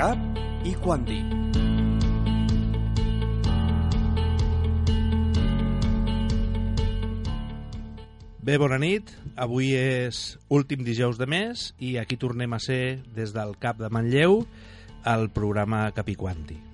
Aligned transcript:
Cap 0.00 0.16
i 0.64 0.70
Quanti. 0.80 1.18
Bé, 8.40 8.56
bona 8.56 8.78
nit. 8.80 9.12
Avui 9.36 9.74
és 9.76 10.22
últim 10.48 10.86
dijous 10.88 11.20
de 11.20 11.28
mes 11.28 11.66
i 11.84 11.98
aquí 12.00 12.16
tornem 12.16 12.56
a 12.56 12.62
ser 12.64 13.02
des 13.12 13.36
del 13.36 13.52
Cap 13.60 13.76
de 13.76 13.92
Manlleu 13.92 14.40
al 15.04 15.28
programa 15.36 15.90
Capiquanti. 15.92 16.69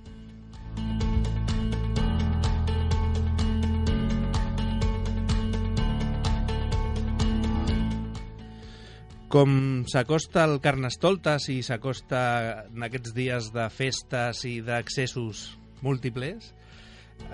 Com 9.27 9.83
s'acosta 9.91 10.45
el 10.47 10.61
Carnestoltes 10.63 11.49
i 11.51 11.57
s'acosta 11.65 12.19
en 12.69 12.85
aquests 12.87 13.11
dies 13.15 13.49
de 13.51 13.65
festes 13.73 14.45
i 14.47 14.61
d'accessos 14.63 15.49
múltiples, 15.83 16.53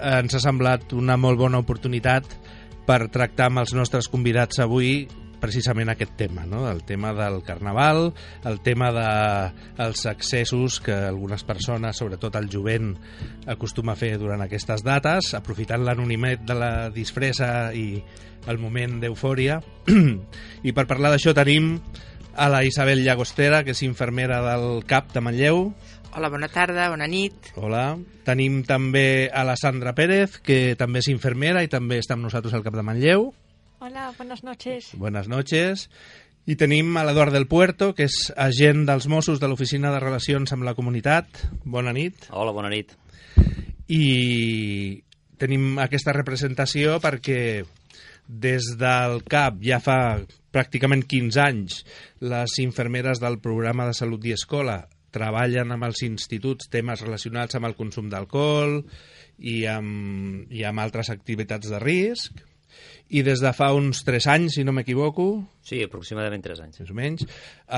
ens 0.01 0.33
ha 0.33 0.41
semblat 0.41 0.95
una 0.97 1.19
molt 1.21 1.37
bona 1.37 1.61
oportunitat 1.61 2.25
per 2.87 3.11
tractar 3.13 3.51
amb 3.51 3.61
els 3.61 3.75
nostres 3.77 4.09
convidats 4.11 4.59
avui 4.63 5.05
precisament 5.43 5.91
aquest 5.91 6.15
tema, 6.15 6.45
no? 6.47 6.63
el 6.71 6.83
tema 6.87 7.11
del 7.13 7.41
carnaval, 7.43 8.13
el 8.47 8.61
tema 8.63 8.91
dels 8.95 10.03
de 10.05 10.09
accessos 10.09 10.79
que 10.79 10.93
algunes 10.93 11.43
persones, 11.43 11.99
sobretot 11.99 12.37
el 12.39 12.47
jovent, 12.51 12.93
acostuma 13.51 13.93
a 13.93 13.99
fer 13.99 14.15
durant 14.21 14.45
aquestes 14.45 14.85
dates, 14.87 15.33
aprofitant 15.35 15.83
l'anonimet 15.83 16.47
de 16.47 16.55
la 16.55 16.73
disfressa 16.95 17.73
i 17.75 17.99
el 18.47 18.59
moment 18.59 18.99
d'eufòria. 19.03 19.59
I 20.67 20.71
per 20.75 20.87
parlar 20.87 21.11
d'això 21.11 21.35
tenim 21.35 21.75
a 22.33 22.47
la 22.49 22.63
Isabel 22.63 23.03
Llagostera, 23.03 23.63
que 23.67 23.75
és 23.75 23.83
infermera 23.83 24.39
del 24.47 24.85
CAP 24.87 25.11
de 25.13 25.21
Manlleu. 25.27 25.63
Hola, 26.13 26.29
bona 26.29 26.47
tarda, 26.47 26.87
bona 26.93 27.07
nit. 27.09 27.51
Hola. 27.59 27.97
Tenim 28.23 28.61
també 28.63 29.27
a 29.33 29.43
la 29.43 29.57
Sandra 29.59 29.95
Pérez, 29.97 30.39
que 30.45 30.77
també 30.79 31.03
és 31.03 31.11
infermera 31.11 31.63
i 31.65 31.71
també 31.71 31.99
està 31.99 32.15
amb 32.15 32.29
nosaltres 32.29 32.55
al 32.55 32.63
CAP 32.63 32.79
de 32.79 32.85
Manlleu. 32.85 33.33
Hola, 33.85 34.13
buenas 34.17 34.45
noches. 34.45 34.91
Buenas 34.95 35.27
noches. 35.27 35.89
I 36.47 36.55
tenim 36.55 36.95
a 36.95 37.01
l'Eduard 37.03 37.33
del 37.35 37.49
Puerto, 37.51 37.89
que 37.91 38.05
és 38.07 38.29
agent 38.39 38.85
dels 38.87 39.09
Mossos 39.11 39.41
de 39.41 39.49
l'Oficina 39.51 39.89
de 39.91 39.99
Relacions 39.99 40.53
amb 40.55 40.63
la 40.63 40.71
Comunitat. 40.77 41.41
Bona 41.67 41.91
nit. 41.91 42.29
Hola, 42.31 42.53
bona 42.55 42.69
nit. 42.71 42.93
I 43.91 44.05
tenim 45.35 45.81
aquesta 45.83 46.13
representació 46.15 46.95
perquè 47.03 47.41
des 48.23 48.69
del 48.79 49.19
CAP 49.27 49.59
ja 49.67 49.81
fa 49.83 49.97
pràcticament 50.55 51.03
15 51.03 51.43
anys 51.43 51.81
les 52.23 52.55
infermeres 52.63 53.19
del 53.19 53.41
programa 53.43 53.89
de 53.89 53.97
Salut 53.99 54.23
i 54.23 54.31
Escola 54.37 54.77
treballen 55.11 55.75
amb 55.75 55.89
els 55.89 56.05
instituts 56.07 56.71
temes 56.71 57.03
relacionats 57.03 57.59
amb 57.59 57.67
el 57.67 57.75
consum 57.75 58.07
d'alcohol 58.07 58.79
i, 59.43 59.65
amb, 59.67 60.47
i 60.55 60.63
amb 60.63 60.87
altres 60.87 61.11
activitats 61.11 61.67
de 61.67 61.83
risc 61.83 62.45
i 63.13 63.23
des 63.25 63.43
de 63.43 63.51
fa 63.53 63.71
uns 63.75 64.03
3 64.07 64.27
anys, 64.33 64.57
si 64.57 64.63
no 64.65 64.73
m'equivoco... 64.75 65.27
Sí, 65.65 65.83
aproximadament 65.85 66.43
3 66.45 66.63
anys. 66.65 66.81
Més 66.81 66.93
o 66.93 66.97
menys. 66.97 67.25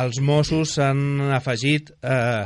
Els 0.01 0.21
Mossos 0.23 0.77
s'han 0.77 1.31
afegit 1.35 1.91
eh, 2.01 2.45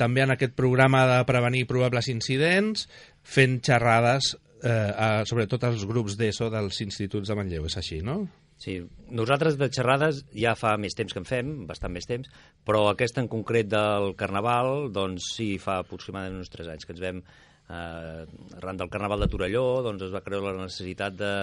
també 0.00 0.24
en 0.24 0.34
aquest 0.34 0.56
programa 0.58 1.04
de 1.10 1.18
prevenir 1.28 1.66
probables 1.70 2.08
incidents, 2.10 2.88
fent 3.22 3.60
xerrades, 3.64 4.34
eh, 4.62 4.70
a, 4.70 5.10
sobretot 5.28 5.68
als 5.68 5.84
grups 5.88 6.18
d'ESO 6.18 6.50
dels 6.52 6.80
instituts 6.84 7.30
de 7.30 7.38
Manlleu. 7.38 7.68
És 7.70 7.78
així, 7.80 8.00
no? 8.04 8.24
Sí, 8.64 8.78
nosaltres 9.12 9.58
de 9.58 9.68
xerrades 9.68 10.22
ja 10.32 10.54
fa 10.56 10.76
més 10.80 10.94
temps 10.96 11.12
que 11.12 11.20
en 11.20 11.26
fem, 11.28 11.54
bastant 11.68 11.92
més 11.92 12.06
temps, 12.08 12.30
però 12.64 12.86
aquesta 12.88 13.20
en 13.22 13.28
concret 13.28 13.68
del 13.68 14.14
Carnaval, 14.18 14.88
doncs 14.94 15.34
sí, 15.36 15.54
fa 15.60 15.80
aproximadament 15.82 16.40
uns 16.40 16.52
3 16.52 16.70
anys 16.72 16.86
que 16.86 16.94
ens 16.94 17.02
vam, 17.02 17.20
eh, 17.68 18.24
arran 18.60 18.80
del 18.80 18.92
Carnaval 18.92 19.24
de 19.24 19.30
Torelló, 19.32 19.66
doncs 19.84 20.06
es 20.06 20.14
va 20.14 20.22
creure 20.24 20.54
la 20.54 20.68
necessitat 20.68 21.18
de, 21.18 21.34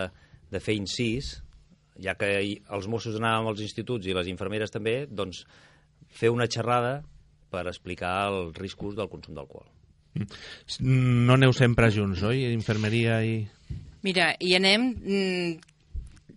de 0.51 0.59
fer 0.59 0.75
incís, 0.77 1.37
ja 2.01 2.15
que 2.19 2.29
els 2.41 2.87
Mossos 2.91 3.17
anàvem 3.19 3.51
als 3.51 3.61
instituts 3.63 4.07
i 4.07 4.15
les 4.15 4.29
infermeres 4.31 4.73
també, 4.73 5.05
doncs 5.07 5.45
fer 6.11 6.31
una 6.33 6.49
xerrada 6.51 7.01
per 7.51 7.65
explicar 7.67 8.13
els 8.31 8.57
riscos 8.59 8.95
del 8.97 9.09
consum 9.11 9.35
d'alcohol. 9.37 9.67
No 10.83 11.37
aneu 11.37 11.53
sempre 11.55 11.91
junts, 11.93 12.23
oi? 12.27 12.43
Infermeria 12.51 13.21
i... 13.23 13.35
Mira, 14.03 14.31
hi 14.41 14.55
anem 14.57 14.87
mm, 14.91 15.70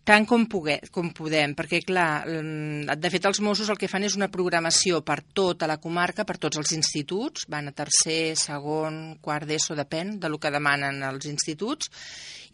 tant 0.04 0.26
com, 0.28 0.44
poguer, 0.50 0.78
com 0.92 1.08
podem, 1.16 1.54
perquè, 1.56 1.80
clar, 1.86 2.26
mm, 2.28 2.96
de 3.00 3.10
fet, 3.10 3.24
els 3.24 3.40
Mossos 3.40 3.70
el 3.72 3.80
que 3.80 3.88
fan 3.88 4.04
és 4.04 4.16
una 4.18 4.28
programació 4.28 5.00
per 5.00 5.22
tota 5.32 5.66
la 5.70 5.78
comarca, 5.80 6.26
per 6.28 6.36
tots 6.38 6.60
els 6.60 6.74
instituts, 6.76 7.48
van 7.48 7.72
a 7.72 7.72
tercer, 7.72 8.36
segon, 8.36 9.18
quart 9.24 9.48
d'ESO, 9.48 9.74
depèn 9.74 10.18
del 10.20 10.38
que 10.38 10.52
demanen 10.52 11.02
els 11.08 11.26
instituts, 11.30 11.88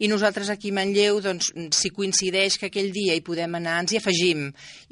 i 0.01 0.07
nosaltres 0.09 0.49
aquí 0.49 0.71
a 0.71 0.75
Manlleu, 0.79 1.19
doncs, 1.21 1.51
si 1.77 1.91
coincideix 1.93 2.55
que 2.57 2.71
aquell 2.71 2.89
dia 2.93 3.13
hi 3.13 3.21
podem 3.21 3.59
anar, 3.59 3.75
ens 3.83 3.91
hi 3.93 3.99
afegim 3.99 4.47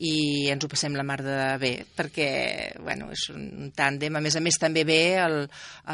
i 0.06 0.12
ens 0.54 0.66
ho 0.66 0.70
passem 0.70 0.94
la 0.94 1.06
mar 1.08 1.18
de 1.26 1.38
bé, 1.62 1.72
perquè, 1.98 2.28
bueno, 2.78 3.08
és 3.16 3.24
un 3.34 3.72
tàndem, 3.74 4.20
a 4.20 4.22
més 4.22 4.38
a 4.38 4.44
més 4.46 4.60
també 4.62 4.84
ve 4.86 5.00
el, 5.18 5.40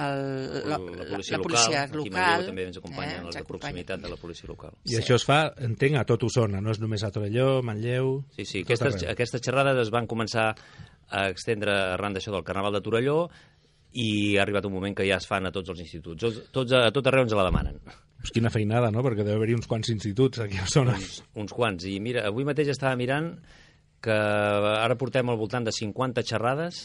el, 0.02 0.20
la, 0.68 0.76
la, 0.76 0.80
policia 1.14 1.38
la, 1.38 1.44
policia 1.46 1.86
local. 1.86 2.02
local. 2.02 2.34
Aquí 2.42 2.50
també 2.50 2.68
ens 2.68 2.82
acompanyen 2.82 3.16
eh, 3.22 3.24
els 3.30 3.40
de 3.40 3.46
proximitat 3.48 4.04
de 4.04 4.12
la 4.12 4.20
policia 4.20 4.52
local. 4.52 4.76
I 4.84 4.98
sí. 4.98 5.00
això 5.00 5.16
es 5.16 5.28
fa, 5.28 5.40
entenc, 5.64 6.02
a 6.02 6.04
tot 6.12 6.28
Osona, 6.28 6.55
no 6.62 6.74
és 6.74 6.80
només 6.82 7.04
a 7.04 7.12
Torelló, 7.14 7.62
Manlleu... 7.66 8.20
Sí, 8.36 8.46
sí, 8.46 8.64
aquestes, 8.66 9.04
aquestes 9.12 9.44
xerrades 9.46 9.80
es 9.86 9.92
van 9.94 10.08
començar 10.12 10.52
a 11.10 11.28
extendre 11.30 11.76
arran 11.96 12.16
d'això 12.16 12.34
del 12.34 12.46
Carnaval 12.48 12.76
de 12.78 12.82
Torelló 12.86 13.20
i 13.96 14.36
ha 14.36 14.44
arribat 14.44 14.66
un 14.68 14.74
moment 14.76 14.96
que 14.98 15.06
ja 15.08 15.20
es 15.22 15.28
fan 15.30 15.48
a 15.48 15.54
tots 15.56 15.72
els 15.72 15.84
instituts. 15.86 16.42
Tots, 16.52 16.74
a 16.76 16.90
tot 16.96 17.08
arreu 17.08 17.26
ens 17.28 17.36
la 17.38 17.46
demanen. 17.48 17.80
Pues 18.20 18.34
quina 18.36 18.52
feinada, 18.52 18.90
no? 18.92 19.04
Perquè 19.06 19.24
deu 19.24 19.38
haver-hi 19.38 19.56
uns 19.56 19.70
quants 19.70 19.92
instituts 19.94 20.42
aquí 20.44 20.60
a 20.60 20.68
zona. 20.72 20.98
Uns, 20.98 21.22
uns 21.46 21.54
quants. 21.56 21.86
I 21.88 22.00
mira, 22.04 22.26
avui 22.28 22.48
mateix 22.48 22.74
estava 22.74 22.98
mirant 23.00 23.36
que 24.04 24.16
ara 24.16 24.98
portem 25.00 25.30
al 25.30 25.40
voltant 25.40 25.66
de 25.66 25.74
50 25.74 26.26
xerrades 26.28 26.84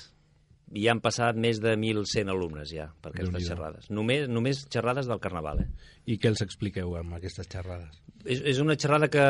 i 0.71 0.87
han 0.91 1.01
passat 1.03 1.39
més 1.41 1.59
de 1.63 1.73
1.100 1.75 2.31
alumnes 2.31 2.71
ja 2.71 2.87
per 3.03 3.11
aquestes 3.11 3.49
xerrades. 3.49 3.89
Només, 3.91 4.29
només 4.31 4.63
xerrades 4.71 5.09
del 5.11 5.19
Carnaval, 5.23 5.65
eh? 5.65 5.91
I 6.07 6.19
què 6.23 6.31
els 6.31 6.45
expliqueu 6.45 6.95
amb 7.01 7.17
aquestes 7.19 7.51
xerrades? 7.51 7.99
És, 8.23 8.43
és 8.53 8.61
una 8.63 8.77
xerrada 8.79 9.09
que, 9.11 9.25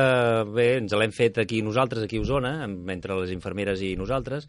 bé, 0.52 0.68
ens 0.82 0.92
l'hem 0.92 1.14
fet 1.16 1.40
aquí 1.40 1.62
nosaltres, 1.64 2.04
aquí 2.04 2.20
a 2.20 2.26
Osona, 2.26 2.52
entre 2.92 3.16
les 3.22 3.32
infermeres 3.32 3.80
i 3.86 3.94
nosaltres, 3.96 4.48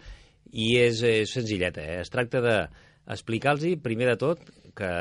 i 0.51 0.73
és, 0.81 0.99
és 1.07 1.31
senzilleta, 1.31 1.85
eh? 1.85 2.01
Es 2.03 2.11
tracta 2.11 2.43
d'explicar-los, 2.43 3.79
primer 3.85 4.11
de 4.11 4.19
tot, 4.19 4.43
que 4.75 4.91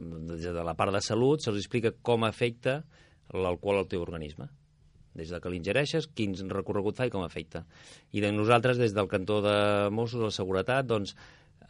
des 0.00 0.48
de 0.52 0.64
la 0.64 0.76
part 0.76 0.92
de 0.94 1.00
salut 1.04 1.42
se'ls 1.44 1.60
explica 1.60 1.92
com 2.04 2.24
afecta 2.24 2.80
l'alcohol 3.36 3.82
al 3.82 3.88
teu 3.90 4.00
organisme 4.00 4.48
des 5.14 5.32
de 5.32 5.40
que 5.42 5.50
l'ingereixes, 5.52 6.08
quin 6.14 6.36
recorregut 6.52 6.98
fa 7.00 7.08
i 7.08 7.12
com 7.12 7.24
afecta. 7.24 7.64
I 8.12 8.22
de 8.24 8.32
nosaltres, 8.32 8.78
des 8.78 8.94
del 8.96 9.10
cantó 9.10 9.40
de 9.44 9.56
Mossos, 9.90 10.22
la 10.22 10.34
seguretat, 10.34 10.86
doncs, 10.86 11.16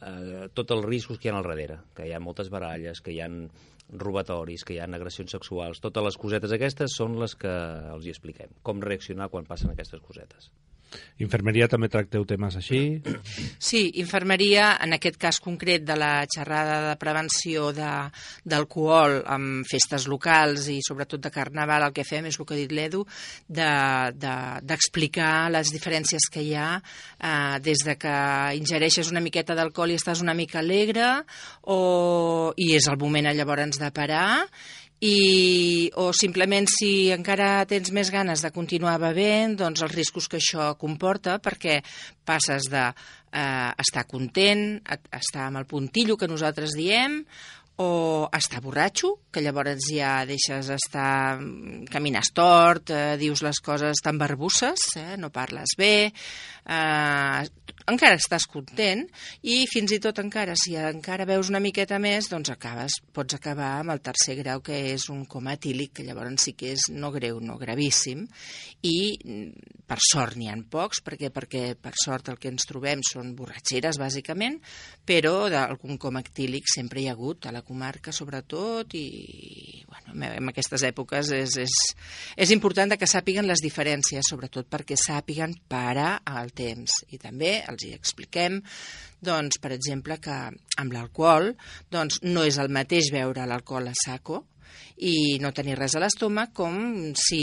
eh, 0.00 0.48
tots 0.54 0.76
els 0.76 0.86
riscos 0.86 1.18
que 1.18 1.28
hi 1.28 1.32
ha 1.32 1.38
al 1.38 1.46
darrere, 1.46 1.80
que 1.96 2.08
hi 2.08 2.14
ha 2.14 2.22
moltes 2.22 2.52
baralles, 2.52 3.00
que 3.00 3.14
hi 3.14 3.20
ha 3.20 3.30
robatoris, 3.92 4.64
que 4.64 4.74
hi 4.74 4.80
ha 4.80 4.88
agressions 4.88 5.36
sexuals, 5.36 5.82
totes 5.84 6.06
les 6.08 6.18
cosetes 6.20 6.56
aquestes 6.56 6.96
són 6.96 7.18
les 7.20 7.36
que 7.38 7.54
els 7.94 8.06
hi 8.06 8.14
expliquem, 8.14 8.58
com 8.62 8.82
reaccionar 8.84 9.30
quan 9.32 9.48
passen 9.48 9.72
aquestes 9.74 10.02
cosetes. 10.04 10.50
Infermeria 11.20 11.68
també 11.68 11.90
tracteu 11.92 12.24
temes 12.24 12.56
així? 12.56 12.80
Sí, 13.60 13.82
infermeria, 14.00 14.70
en 14.82 14.94
aquest 14.96 15.18
cas 15.20 15.38
concret 15.44 15.84
de 15.86 15.96
la 16.00 16.24
xerrada 16.32 16.78
de 16.88 16.94
prevenció 17.00 17.68
d'alcohol 17.76 19.18
amb 19.28 19.68
festes 19.68 20.06
locals 20.10 20.70
i 20.72 20.78
sobretot 20.86 21.20
de 21.22 21.32
carnaval, 21.34 21.84
el 21.86 21.94
que 21.96 22.06
fem 22.08 22.30
és 22.30 22.38
el 22.40 22.48
que 22.48 22.56
ha 22.56 22.60
dit 22.62 22.72
l'Edu, 22.72 23.04
d'explicar 23.46 25.34
de, 25.36 25.50
de, 25.50 25.58
les 25.58 25.72
diferències 25.76 26.30
que 26.32 26.44
hi 26.46 26.54
ha 26.56 26.70
eh, 26.80 27.60
des 27.62 27.84
de 27.86 27.96
que 28.00 28.16
ingereixes 28.56 29.12
una 29.12 29.22
miqueta 29.24 29.54
d'alcohol 29.58 29.92
i 29.92 30.00
estàs 30.00 30.24
una 30.24 30.34
mica 30.34 30.62
alegre 30.64 31.10
o, 31.62 32.52
i 32.56 32.72
és 32.80 32.88
el 32.88 32.98
moment 33.00 33.28
llavors 33.30 33.68
de 33.80 33.90
parar 33.96 34.46
i, 35.00 35.88
o 35.96 36.10
simplement 36.12 36.68
si 36.68 37.08
encara 37.14 37.64
tens 37.68 37.88
més 37.96 38.10
ganes 38.12 38.44
de 38.44 38.50
continuar 38.52 38.98
bevent, 39.00 39.56
doncs 39.56 39.80
els 39.86 39.94
riscos 39.94 40.28
que 40.28 40.36
això 40.40 40.74
comporta, 40.80 41.38
perquè 41.40 41.78
passes 42.28 42.68
de 42.68 42.84
eh, 43.32 43.70
estar 43.80 44.04
content, 44.10 44.76
a, 44.84 45.00
estar 45.16 45.48
amb 45.48 45.62
el 45.62 45.68
puntillo 45.70 46.18
que 46.20 46.28
nosaltres 46.28 46.76
diem, 46.76 47.22
o 47.80 48.28
estar 48.36 48.60
borratxo, 48.60 49.14
que 49.32 49.40
llavors 49.40 49.86
ja 49.88 50.26
deixes 50.28 50.68
estar, 50.74 51.40
camines 51.88 52.28
tort, 52.36 52.92
eh, 52.92 53.16
dius 53.16 53.40
les 53.46 53.60
coses 53.64 54.02
tan 54.04 54.18
barbusses, 54.20 54.84
eh, 55.00 55.16
no 55.16 55.30
parles 55.32 55.72
bé, 55.80 56.12
eh, 56.12 57.40
encara 57.88 58.18
estàs 58.20 58.44
content 58.50 59.06
i 59.42 59.64
fins 59.70 59.94
i 59.96 60.00
tot 60.02 60.20
encara, 60.20 60.52
si 60.60 60.76
encara 60.76 61.24
veus 61.24 61.48
una 61.48 61.62
miqueta 61.62 61.98
més, 62.02 62.28
doncs 62.28 62.52
acabes, 62.52 62.98
pots 63.16 63.38
acabar 63.38 63.78
amb 63.78 63.94
el 63.94 64.02
tercer 64.04 64.36
grau, 64.42 64.60
que 64.60 64.76
és 64.92 65.08
un 65.08 65.24
coma 65.24 65.56
etílic, 65.56 65.94
que 65.96 66.04
llavors 66.04 66.44
sí 66.44 66.52
que 66.52 66.74
és 66.74 66.90
no 66.92 67.10
greu, 67.14 67.40
no 67.40 67.56
gravíssim, 67.58 68.26
i 68.84 69.16
per 69.88 69.98
sort 70.04 70.36
n'hi 70.36 70.50
han 70.52 70.66
pocs, 70.70 71.00
perquè, 71.06 71.32
perquè 71.32 71.64
per 71.80 71.94
sort 71.96 72.28
el 72.28 72.38
que 72.38 72.52
ens 72.52 72.68
trobem 72.68 73.00
són 73.08 73.32
borratxeres, 73.38 73.98
bàsicament, 73.98 74.60
però 75.06 75.48
d'algun 75.50 75.98
com 75.98 76.20
actílic 76.20 76.68
sempre 76.70 77.00
hi 77.00 77.08
ha 77.08 77.16
hagut, 77.16 77.48
a 77.48 77.54
la 77.56 77.64
comarca 77.70 78.12
sobretot, 78.14 78.96
i 78.98 79.84
bueno, 79.86 80.16
en 80.26 80.50
aquestes 80.50 80.84
èpoques 80.90 81.30
és, 81.36 81.56
és, 81.62 81.78
és 82.36 82.54
important 82.54 82.98
que 82.98 83.08
sàpiguen 83.10 83.46
les 83.46 83.62
diferències, 83.62 84.26
sobretot 84.26 84.68
perquè 84.70 84.98
sàpiguen 84.98 85.54
parar 85.70 86.20
al 86.26 86.50
temps. 86.50 87.00
I 87.14 87.22
també 87.22 87.60
els 87.70 87.86
hi 87.86 87.94
expliquem 87.94 88.60
doncs, 89.22 89.60
per 89.62 89.74
exemple, 89.76 90.18
que 90.18 90.36
amb 90.80 90.94
l'alcohol 90.96 91.52
doncs, 91.92 92.22
no 92.26 92.46
és 92.48 92.58
el 92.58 92.72
mateix 92.72 93.12
veure 93.14 93.46
l'alcohol 93.46 93.90
a 93.92 93.96
saco, 93.96 94.44
i 95.00 95.38
no 95.40 95.52
tenir 95.56 95.78
res 95.78 95.94
a 95.96 96.02
l'estómac 96.02 96.52
com 96.56 96.76
si 97.16 97.42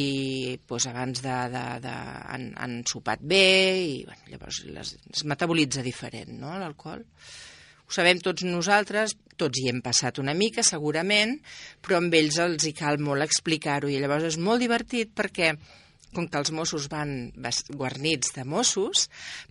doncs, 0.69 0.87
abans 0.91 1.23
de, 1.25 1.37
de, 1.53 1.63
de, 1.83 1.93
han, 2.33 2.51
han 2.61 2.79
sopat 2.89 3.23
bé 3.25 3.47
i 3.81 3.95
bueno, 4.05 4.29
llavors 4.29 4.61
les, 4.69 4.93
es 5.13 5.25
metabolitza 5.25 5.85
diferent 5.85 6.35
no, 6.37 6.53
l'alcohol. 6.61 7.01
Ho 7.87 7.95
sabem 7.95 8.19
tots 8.19 8.43
nosaltres, 8.43 9.13
tots 9.39 9.61
hi 9.61 9.69
hem 9.71 9.77
passat 9.83 10.17
una 10.19 10.33
mica, 10.35 10.63
segurament, 10.69 11.37
però 11.79 12.01
amb 12.01 12.15
ells 12.19 12.35
els 12.43 12.65
hi 12.67 12.73
cal 12.75 12.99
molt 12.99 13.23
explicar-ho. 13.23 13.87
I 13.87 14.01
llavors 14.01 14.27
és 14.33 14.37
molt 14.43 14.59
divertit 14.59 15.13
perquè 15.15 15.53
com 16.15 16.27
que 16.27 16.39
els 16.39 16.51
Mossos 16.55 16.87
van 16.91 17.31
guarnits 17.75 18.33
de 18.35 18.45
Mossos, 18.47 19.07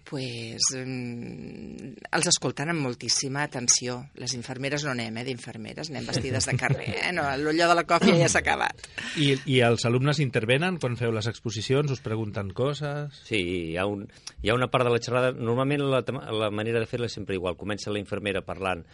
pues, 0.09 0.71
mm, 0.75 2.07
els 2.17 2.31
escolten 2.31 2.71
amb 2.73 2.83
moltíssima 2.87 3.45
atenció. 3.45 3.99
Les 4.15 4.35
infermeres 4.35 4.85
no 4.85 4.93
anem, 4.93 5.17
eh, 5.19 5.25
d'infermeres, 5.25 5.91
anem 5.91 6.07
vestides 6.07 6.47
de 6.47 6.57
carrer, 6.57 6.89
eh? 7.07 7.13
No, 7.13 7.25
l'olló 7.37 7.69
de 7.69 7.75
la 7.75 7.85
còfia 7.85 8.17
ja 8.19 8.29
s'ha 8.29 8.43
acabat. 8.45 8.87
I, 9.17 9.35
I 9.47 9.61
els 9.67 9.85
alumnes 9.85 10.21
intervenen 10.21 10.79
quan 10.79 10.97
feu 10.97 11.13
les 11.13 11.27
exposicions? 11.27 11.91
Us 11.91 12.05
pregunten 12.05 12.53
coses? 12.57 13.23
Sí, 13.27 13.43
hi 13.73 13.77
ha, 13.77 13.87
un, 13.87 14.07
hi 14.43 14.51
ha 14.51 14.55
una 14.59 14.71
part 14.73 14.87
de 14.87 14.95
la 14.95 15.03
xerrada... 15.03 15.33
Normalment 15.37 15.85
la, 15.91 16.03
la 16.33 16.51
manera 16.51 16.81
de 16.81 16.87
fer-la 16.87 17.11
és 17.11 17.15
sempre 17.19 17.37
igual. 17.37 17.57
Comença 17.57 17.93
la 17.93 18.01
infermera 18.03 18.43
parlant 18.47 18.85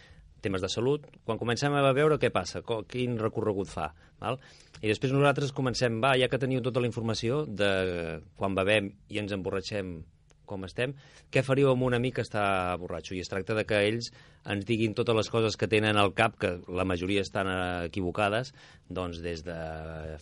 temes 0.43 0.63
de 0.63 0.69
salut, 0.71 1.05
quan 1.25 1.39
comencem 1.41 1.73
a 1.73 1.93
veure 1.95 2.19
què 2.21 2.29
passa, 2.33 2.61
quin 2.91 3.17
recorregut 3.21 3.71
fa. 3.71 3.89
Val? 4.23 4.39
I 4.83 4.91
després 4.91 5.13
nosaltres 5.15 5.53
comencem, 5.55 6.01
va, 6.03 6.13
ja 6.19 6.29
que 6.31 6.39
teniu 6.39 6.61
tota 6.63 6.83
la 6.83 6.89
informació 6.89 7.43
de 7.47 7.71
quan 8.39 8.55
bevem 8.57 8.91
i 9.09 9.21
ens 9.23 9.35
emborratxem 9.35 9.95
com 10.49 10.65
estem, 10.67 10.93
què 11.31 11.43
faríeu 11.45 11.71
amb 11.71 11.87
un 11.87 11.97
amic 11.97 12.19
que 12.19 12.25
està 12.25 12.43
borratxo? 12.79 13.15
I 13.15 13.23
es 13.23 13.31
tracta 13.31 13.55
de 13.57 13.65
que 13.67 13.79
ells 13.87 14.11
ens 14.49 14.65
diguin 14.67 14.93
totes 14.95 15.15
les 15.15 15.29
coses 15.31 15.55
que 15.59 15.69
tenen 15.71 15.97
al 15.97 16.11
cap, 16.15 16.35
que 16.39 16.57
la 16.67 16.83
majoria 16.87 17.23
estan 17.23 17.47
equivocades, 17.85 18.51
doncs 18.91 19.21
des 19.23 19.43
de 19.45 19.55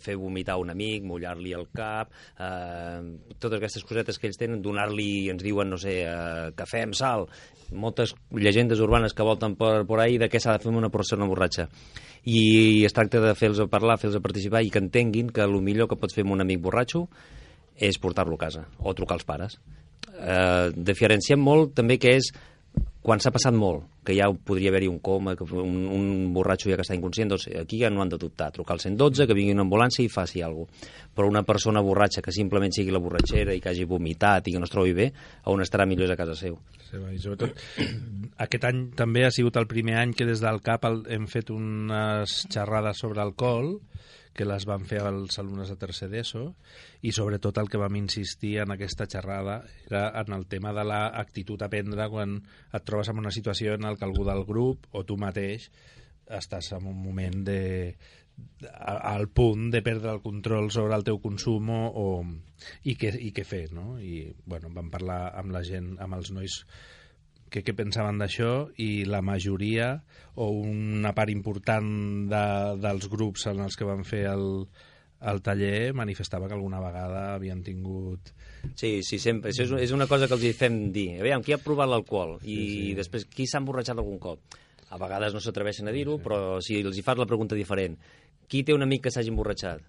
fer 0.02 0.16
vomitar 0.22 0.60
un 0.62 0.70
amic, 0.74 1.04
mullar-li 1.08 1.56
el 1.58 1.68
cap, 1.74 2.12
eh, 2.38 3.02
totes 3.40 3.58
aquestes 3.58 3.86
cosetes 3.88 4.22
que 4.22 4.30
ells 4.30 4.38
tenen, 4.38 4.62
donar-li, 4.62 5.30
ens 5.34 5.42
diuen, 5.44 5.72
no 5.74 5.82
sé, 5.82 5.98
eh, 6.06 6.52
cafè 6.58 6.86
amb 6.86 6.98
sal, 6.98 7.28
moltes 7.72 8.14
llegendes 8.32 8.80
urbanes 8.84 9.16
que 9.18 9.26
volten 9.26 9.56
per, 9.58 9.86
per 9.90 10.00
ahí 10.04 10.18
de 10.22 10.30
què 10.30 10.40
s'ha 10.40 10.56
de 10.56 10.64
fer 10.64 10.72
amb 10.72 10.84
una 10.84 10.94
persona 10.94 11.28
borratxa. 11.28 11.68
I 12.30 12.86
es 12.86 12.94
tracta 12.94 13.22
de 13.24 13.34
fer-los 13.36 13.70
parlar, 13.72 13.98
fer-los 13.98 14.22
participar 14.22 14.62
i 14.62 14.70
que 14.70 14.82
entenguin 14.84 15.32
que 15.34 15.42
el 15.42 15.58
millor 15.66 15.90
que 15.90 15.98
pots 15.98 16.14
fer 16.14 16.28
amb 16.28 16.38
un 16.38 16.46
amic 16.46 16.62
borratxo 16.62 17.08
és 17.82 17.98
portar-lo 17.98 18.38
a 18.38 18.44
casa 18.46 18.68
o 18.78 18.94
trucar 18.94 19.18
als 19.18 19.26
pares. 19.26 19.58
Eh, 20.22 20.72
diferenciem 20.76 21.42
molt 21.42 21.76
també 21.78 21.98
que 22.02 22.16
és 22.20 22.32
quan 23.02 23.18
s'ha 23.18 23.32
passat 23.34 23.56
molt, 23.58 23.88
que 24.06 24.14
ja 24.14 24.28
podria 24.30 24.70
haver-hi 24.70 24.88
un 24.90 25.00
coma, 25.02 25.34
que 25.36 25.46
un, 25.58 25.78
un 25.90 26.34
borratxo 26.34 26.70
ja 26.70 26.78
que 26.78 26.86
està 26.86 26.94
inconscient, 26.94 27.32
doncs 27.34 27.48
aquí 27.58 27.80
ja 27.82 27.90
no 27.90 28.04
han 28.04 28.12
de 28.14 28.20
dubtar, 28.22 28.52
trucar 28.54 28.76
al 28.76 28.84
112, 28.84 29.26
que 29.26 29.38
vingui 29.38 29.56
una 29.56 29.66
ambulància 29.66 30.06
i 30.06 30.12
faci 30.14 30.44
alguna 30.46 30.70
cosa. 30.70 31.00
Però 31.18 31.28
una 31.28 31.42
persona 31.44 31.82
borratxa 31.84 32.22
que 32.22 32.32
simplement 32.32 32.72
sigui 32.72 32.94
la 32.94 33.02
borratxera 33.02 33.56
i 33.58 33.60
que 33.60 33.74
hagi 33.74 33.88
vomitat 33.90 34.48
i 34.48 34.54
que 34.54 34.62
no 34.62 34.70
es 34.70 34.74
trobi 34.74 34.94
bé, 34.98 35.10
on 35.50 35.66
estarà 35.66 35.88
millor 35.90 36.08
és 36.08 36.14
a 36.14 36.20
casa 36.20 36.38
seu. 36.38 36.60
Sí, 36.86 37.02
I 37.02 37.20
sobretot, 37.22 37.58
aquest 38.46 38.70
any 38.70 38.86
també 38.98 39.26
ha 39.26 39.34
sigut 39.34 39.58
el 39.58 39.68
primer 39.70 39.98
any 40.02 40.14
que 40.14 40.30
des 40.30 40.46
del 40.46 40.62
CAP 40.62 40.86
hem 41.10 41.26
fet 41.32 41.50
unes 41.54 42.44
xerrades 42.54 43.02
sobre 43.02 43.26
alcohol, 43.26 43.80
que 44.34 44.48
les 44.48 44.66
van 44.68 44.86
fer 44.88 45.02
els 45.08 45.38
alumnes 45.42 45.72
de 45.72 45.78
tercer 45.80 46.08
d'ESO 46.12 46.46
i 47.08 47.12
sobretot 47.16 47.58
el 47.60 47.70
que 47.72 47.82
vam 47.82 47.98
insistir 48.00 48.58
en 48.64 48.72
aquesta 48.76 49.08
xerrada 49.12 49.62
era 49.90 50.06
en 50.22 50.34
el 50.38 50.48
tema 50.48 50.72
de 50.74 50.86
l'actitud 50.88 51.62
a 51.62 51.70
prendre 51.72 52.08
quan 52.14 52.40
et 52.72 52.88
trobes 52.88 53.12
en 53.12 53.20
una 53.20 53.34
situació 53.36 53.76
en 53.76 53.90
què 53.92 54.08
algú 54.08 54.28
del 54.28 54.46
grup 54.48 54.88
o 54.92 55.04
tu 55.04 55.20
mateix 55.20 55.68
estàs 56.32 56.72
en 56.78 56.88
un 56.88 56.96
moment 56.96 57.44
de, 57.44 57.60
al 58.80 59.28
punt 59.30 59.70
de 59.74 59.82
perdre 59.82 60.14
el 60.16 60.22
control 60.24 60.72
sobre 60.72 60.96
el 60.96 61.04
teu 61.08 61.20
consum 61.24 61.70
o, 61.74 62.08
i, 62.84 62.96
què, 62.96 63.12
i 63.20 63.32
què 63.36 63.46
fer, 63.48 63.66
no? 63.76 63.98
I, 64.00 64.32
bueno, 64.46 64.72
vam 64.76 64.92
parlar 64.94 65.22
amb 65.42 65.54
la 65.56 65.64
gent, 65.68 65.94
amb 66.00 66.18
els 66.18 66.32
nois 66.36 66.62
que 67.52 67.64
què 67.68 67.76
pensaven 67.76 68.22
d'això 68.22 68.70
i 68.80 69.04
la 69.04 69.20
majoria 69.26 69.98
o 70.40 70.48
una 70.56 71.12
part 71.18 71.34
important 71.34 71.92
de, 72.32 72.46
dels 72.80 73.10
grups 73.12 73.50
en 73.52 73.60
els 73.66 73.76
que 73.76 73.88
van 73.88 74.06
fer 74.08 74.24
el, 74.32 74.46
el 75.28 75.42
taller 75.44 75.92
manifestava 75.98 76.48
que 76.48 76.56
alguna 76.56 76.80
vegada 76.84 77.36
havien 77.36 77.62
tingut... 77.66 78.32
Sí, 78.78 79.02
sí, 79.04 79.20
sempre. 79.20 79.52
Això 79.52 79.68
és, 79.68 79.76
és 79.90 79.94
una 79.96 80.08
cosa 80.08 80.30
que 80.30 80.38
els 80.38 80.48
hi 80.48 80.54
fem 80.56 80.80
dir. 80.96 81.08
Aviam, 81.20 81.44
qui 81.44 81.54
ha 81.54 81.60
provat 81.62 81.92
l'alcohol? 81.92 82.38
I 82.42 82.56
sí, 82.56 82.68
sí. 82.72 82.92
després, 82.98 83.28
qui 83.28 83.50
s'ha 83.50 83.60
emborratxat 83.62 84.00
algun 84.00 84.20
cop? 84.22 84.60
A 84.92 85.00
vegades 85.02 85.36
no 85.36 85.42
s'atreveixen 85.44 85.92
a 85.92 85.96
dir-ho, 85.96 86.18
sí. 86.18 86.24
però 86.26 86.40
si 86.64 86.80
els 86.80 87.00
hi 87.00 87.04
fas 87.06 87.20
la 87.20 87.28
pregunta 87.28 87.58
diferent, 87.60 87.98
qui 88.48 88.64
té 88.68 88.76
un 88.76 88.88
amic 88.88 89.08
que 89.08 89.14
s'hagi 89.14 89.32
emborratxat? 89.34 89.84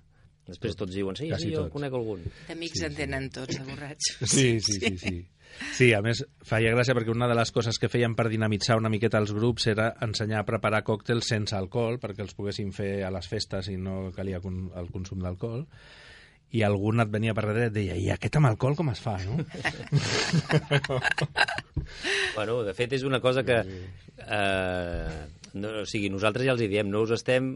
Després 0.49 0.75
tots 0.75 0.91
diuen, 0.95 1.15
sí, 1.15 1.29
Quasi 1.31 1.49
sí, 1.49 1.53
jo 1.55 1.65
tots. 1.65 1.73
conec 1.77 1.95
algun. 1.95 2.25
D'amics 2.49 2.81
sí, 2.81 2.87
en 2.89 2.97
tenen 2.99 3.29
sí. 3.29 3.35
tots, 3.37 3.59
de 3.59 3.67
borratxos. 3.69 4.33
Sí, 4.33 4.49
sí, 4.59 4.79
sí, 4.81 4.91
sí. 4.99 4.99
Sí, 4.99 5.21
a 5.97 6.03
més, 6.05 6.23
feia 6.47 6.73
gràcia 6.75 6.95
perquè 6.97 7.13
una 7.13 7.29
de 7.31 7.37
les 7.39 7.53
coses 7.55 7.79
que 7.79 7.91
feien 7.93 8.17
per 8.19 8.29
dinamitzar 8.33 8.79
una 8.81 8.93
miqueta 8.93 9.21
els 9.23 9.33
grups 9.37 9.65
era 9.73 9.87
ensenyar 10.05 10.41
a 10.43 10.49
preparar 10.49 10.85
còctels 10.87 11.29
sense 11.35 11.55
alcohol 11.59 11.95
perquè 12.03 12.21
els 12.25 12.35
poguessin 12.39 12.71
fer 12.73 12.93
a 13.07 13.11
les 13.15 13.29
festes 13.29 13.65
i 13.73 13.77
no 13.77 13.95
calia 14.17 14.39
el 14.43 14.89
consum 14.93 15.19
d'alcohol 15.23 15.63
i 16.53 16.61
algun 16.67 17.01
et 17.01 17.13
venia 17.13 17.35
per 17.35 17.45
darrere 17.47 17.65
i 17.65 17.69
et 17.71 17.77
deia 17.77 17.95
i 17.97 18.11
aquest 18.13 18.37
amb 18.37 18.47
alcohol 18.51 18.77
com 18.77 18.91
es 18.93 19.01
fa, 19.01 19.15
no? 19.25 19.39
bueno, 22.37 22.63
de 22.67 22.75
fet 22.77 22.93
és 22.99 23.05
una 23.09 23.21
cosa 23.25 23.41
que 23.47 23.57
eh, 23.63 25.15
no, 25.55 25.69
o 25.83 25.85
sigui, 25.89 26.11
nosaltres 26.13 26.47
ja 26.49 26.55
els 26.57 26.65
hi 26.65 26.71
diem, 26.73 26.91
no 26.93 27.05
us 27.07 27.13
estem 27.17 27.55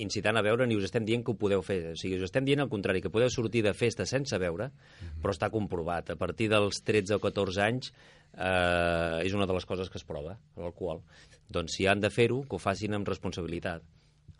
incitant 0.00 0.38
a 0.38 0.42
veure 0.44 0.66
ni 0.66 0.76
us 0.78 0.86
estem 0.88 1.04
dient 1.04 1.24
que 1.24 1.34
ho 1.34 1.38
podeu 1.38 1.62
fer. 1.64 1.80
O 1.92 1.96
sigui, 2.00 2.16
us 2.16 2.28
estem 2.30 2.46
dient 2.48 2.64
al 2.64 2.70
contrari, 2.72 3.02
que 3.04 3.12
podeu 3.12 3.30
sortir 3.30 3.64
de 3.66 3.74
festa 3.76 4.06
sense 4.08 4.38
veure, 4.38 4.68
mm 4.68 4.72
-hmm. 4.72 5.22
però 5.22 5.32
està 5.32 5.50
comprovat. 5.50 6.10
A 6.10 6.16
partir 6.16 6.48
dels 6.48 6.82
13 6.82 7.14
o 7.14 7.20
14 7.20 7.60
anys 7.60 7.92
eh, 8.34 9.26
és 9.26 9.34
una 9.34 9.46
de 9.46 9.52
les 9.52 9.66
coses 9.66 9.90
que 9.90 9.98
es 9.98 10.04
prova, 10.04 10.38
l'alcohol. 10.56 11.02
Doncs 11.48 11.72
si 11.76 11.86
han 11.86 12.00
de 12.00 12.10
fer-ho, 12.10 12.42
que 12.42 12.56
ho 12.56 12.58
facin 12.58 12.94
amb 12.94 13.08
responsabilitat. 13.08 13.82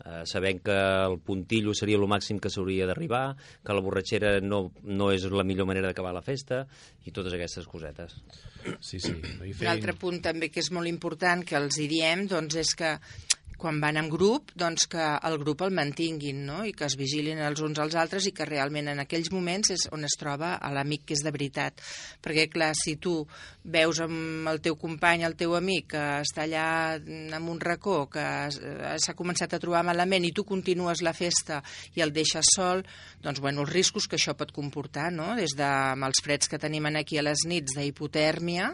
Eh, 0.04 0.22
sabent 0.26 0.58
que 0.64 0.74
el 0.74 1.20
puntillo 1.22 1.74
seria 1.78 1.96
el 1.96 2.08
màxim 2.10 2.40
que 2.42 2.50
s'hauria 2.50 2.88
d'arribar, 2.88 3.36
que 3.62 3.74
la 3.76 3.82
borratxera 3.84 4.40
no, 4.40 4.72
no 4.82 5.12
és 5.12 5.22
la 5.30 5.44
millor 5.44 5.68
manera 5.68 5.86
d'acabar 5.86 6.12
la 6.16 6.24
festa 6.26 6.66
i 7.06 7.12
totes 7.12 7.36
aquestes 7.36 7.68
cosetes. 7.70 8.16
Sí, 8.80 8.98
sí. 8.98 9.12
No 9.12 9.44
feim... 9.44 9.62
L'altre 9.62 9.94
punt 9.94 10.18
també 10.24 10.50
que 10.50 10.58
és 10.58 10.72
molt 10.74 10.90
important 10.90 11.44
que 11.46 11.54
els 11.60 11.78
hi 11.78 11.86
diem 11.92 12.26
doncs, 12.26 12.58
és 12.64 12.74
que 12.74 12.96
quan 13.62 13.78
van 13.82 14.00
en 14.00 14.08
grup, 14.10 14.50
doncs 14.58 14.88
que 14.90 15.02
el 15.28 15.38
grup 15.38 15.62
el 15.62 15.74
mantinguin, 15.76 16.42
no? 16.48 16.62
i 16.66 16.72
que 16.74 16.88
es 16.88 16.96
vigilin 16.98 17.38
els 17.46 17.62
uns 17.62 17.78
als 17.82 17.94
altres 17.98 18.26
i 18.26 18.32
que 18.34 18.46
realment 18.48 18.90
en 18.90 19.02
aquells 19.04 19.30
moments 19.30 19.70
és 19.74 19.86
on 19.94 20.02
es 20.08 20.16
troba 20.18 20.56
l'amic 20.74 21.06
que 21.06 21.14
és 21.14 21.22
de 21.22 21.30
veritat. 21.34 21.78
Perquè, 22.24 22.48
clar, 22.50 22.72
si 22.78 22.96
tu 22.98 23.20
veus 23.62 24.00
amb 24.02 24.48
el 24.50 24.58
teu 24.64 24.74
company, 24.80 25.22
el 25.22 25.36
teu 25.38 25.54
amic, 25.54 25.92
que 25.92 26.02
està 26.24 26.46
allà 26.46 26.66
en 26.98 27.48
un 27.52 27.60
racó, 27.62 28.08
que 28.10 28.24
s'ha 28.50 29.14
començat 29.18 29.54
a 29.54 29.60
trobar 29.62 29.84
malament 29.86 30.26
i 30.26 30.32
tu 30.34 30.44
continues 30.48 31.04
la 31.06 31.14
festa 31.14 31.60
i 31.94 32.02
el 32.02 32.14
deixes 32.14 32.54
sol, 32.56 32.82
doncs, 33.22 33.38
bueno, 33.44 33.62
els 33.62 33.70
riscos 33.70 34.08
que 34.08 34.18
això 34.18 34.34
pot 34.38 34.50
comportar, 34.54 35.10
no? 35.14 35.32
des 35.38 35.54
de 35.58 35.66
amb 35.66 36.08
els 36.08 36.22
freds 36.24 36.50
que 36.50 36.58
tenim 36.58 36.90
aquí 36.90 37.20
a 37.20 37.22
les 37.22 37.44
nits 37.46 37.76
d'hipotèrmia, 37.78 38.72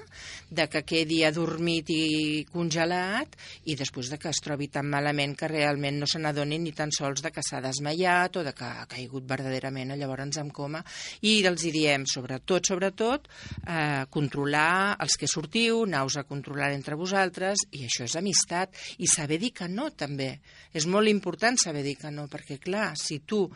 de 0.49 0.69
que 0.73 0.85
quedi 0.89 1.21
adormit 1.29 1.91
i 1.93 2.47
congelat, 2.53 3.37
i 3.69 3.77
després 3.77 4.09
de 4.09 4.17
que 4.21 4.33
es 4.33 4.41
trobi 4.41 4.71
tan 4.79 4.87
malament 4.91 5.35
que 5.39 5.49
realment 5.51 5.99
no 5.99 6.07
se 6.07 6.21
n'adonin 6.23 6.63
ni 6.63 6.73
tan 6.77 6.93
sols 6.95 7.23
de 7.25 7.33
que 7.35 7.43
s'ha 7.43 7.61
desmaiat 7.65 8.39
o 8.39 8.45
de 8.47 8.55
que 8.55 8.67
ha 8.67 8.87
caigut 8.91 9.27
verdaderament 9.27 9.97
llavors 9.99 10.39
en 10.39 10.51
coma. 10.55 10.85
I 11.27 11.41
els 11.49 11.65
hi 11.65 11.73
diem, 11.75 12.05
sobretot, 12.07 12.69
sobretot, 12.69 13.29
eh, 13.67 14.05
controlar 14.11 14.97
els 15.03 15.17
que 15.19 15.29
sortiu, 15.31 15.85
naus 15.87 16.19
a 16.19 16.27
controlar 16.29 16.71
entre 16.75 16.99
vosaltres, 16.99 17.65
i 17.73 17.85
això 17.87 18.07
és 18.07 18.17
amistat. 18.19 18.75
I 18.99 19.09
saber 19.11 19.41
dir 19.43 19.53
que 19.53 19.69
no, 19.69 19.91
també. 19.91 20.39
És 20.73 20.87
molt 20.87 21.09
important 21.09 21.59
saber 21.59 21.83
dir 21.83 21.97
que 21.99 22.13
no, 22.15 22.29
perquè, 22.31 22.59
clar, 22.63 22.93
si 22.99 23.21
tu 23.21 23.47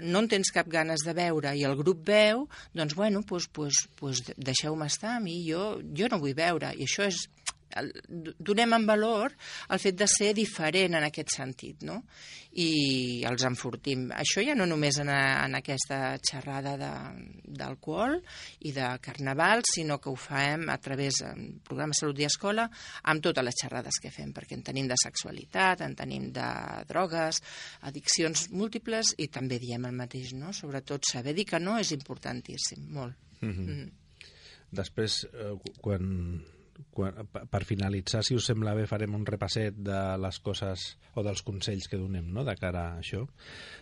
no 0.00 0.22
en 0.22 0.28
tens 0.30 0.52
cap 0.54 0.68
ganes 0.70 1.04
de 1.04 1.14
veure 1.16 1.52
i 1.56 1.64
el 1.66 1.76
grup 1.76 2.04
veu, 2.06 2.46
doncs, 2.72 2.94
bueno, 2.94 3.22
pues, 3.26 3.48
pues, 3.48 3.86
pues 3.98 4.22
deixeu-me 4.36 4.86
estar 4.86 5.16
a 5.16 5.20
mi, 5.20 5.42
jo, 5.44 5.80
jo 5.96 6.08
no 6.08 6.20
vull 6.22 6.36
veure. 6.36 6.72
I 6.76 6.86
això 6.86 7.04
és 7.08 7.26
donem 8.38 8.74
en 8.76 8.86
valor 8.86 9.34
el 9.70 9.80
fet 9.82 9.98
de 9.98 10.06
ser 10.10 10.32
diferent 10.36 10.96
en 10.98 11.06
aquest 11.06 11.34
sentit, 11.36 11.84
no? 11.86 12.00
I 12.58 13.22
els 13.28 13.44
enfortim. 13.46 14.08
Això 14.16 14.42
ja 14.42 14.56
no 14.58 14.66
només 14.66 14.98
en, 15.02 15.10
a, 15.12 15.44
en 15.44 15.54
aquesta 15.58 16.16
xerrada 16.18 16.74
d'alcohol 16.80 18.18
i 18.66 18.72
de 18.74 18.88
carnaval, 19.02 19.62
sinó 19.68 20.00
que 20.02 20.10
ho 20.10 20.16
fem 20.18 20.66
a 20.72 20.78
través 20.82 21.20
del 21.22 21.60
programa 21.66 21.94
Salut 21.94 22.18
i 22.18 22.26
Escola 22.26 22.66
amb 23.12 23.22
totes 23.22 23.46
les 23.46 23.60
xerrades 23.62 24.00
que 24.02 24.10
fem, 24.14 24.34
perquè 24.34 24.58
en 24.58 24.66
tenim 24.66 24.90
de 24.90 24.98
sexualitat, 24.98 25.86
en 25.86 25.94
tenim 25.98 26.30
de 26.34 26.50
drogues, 26.90 27.42
addiccions 27.86 28.48
múltiples 28.50 29.14
i 29.18 29.30
també 29.30 29.60
diem 29.62 29.86
el 29.86 29.96
mateix, 29.96 30.34
no? 30.34 30.54
Sobretot 30.56 31.06
saber 31.06 31.36
dir 31.38 31.46
que 31.46 31.62
no 31.62 31.78
és 31.78 31.94
importantíssim, 31.94 32.90
molt. 32.90 33.14
Mm 33.40 33.52
-hmm. 33.54 33.90
Després, 34.70 35.24
eh, 35.34 35.54
quan, 35.80 36.44
quan, 36.90 37.14
per 37.50 37.60
finalitzar, 37.68 38.22
si 38.26 38.34
us 38.38 38.46
sembla 38.50 38.74
bé, 38.74 38.86
farem 38.90 39.14
un 39.14 39.26
repasset 39.28 39.76
de 39.76 39.98
les 40.22 40.38
coses 40.44 40.84
o 41.14 41.24
dels 41.26 41.42
consells 41.46 41.88
que 41.90 41.98
donem 42.00 42.28
no?, 42.32 42.44
de 42.46 42.54
cara 42.56 42.82
a 42.92 42.98
això. 43.02 43.24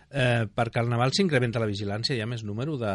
Eh, 0.09 0.45
per 0.53 0.67
Carnaval 0.73 1.13
s'incrementa 1.13 1.61
la 1.61 1.69
vigilància, 1.69 2.15
hi 2.17 2.21
ha 2.23 2.29
més 2.29 2.43
número 2.43 2.77
de... 2.81 2.93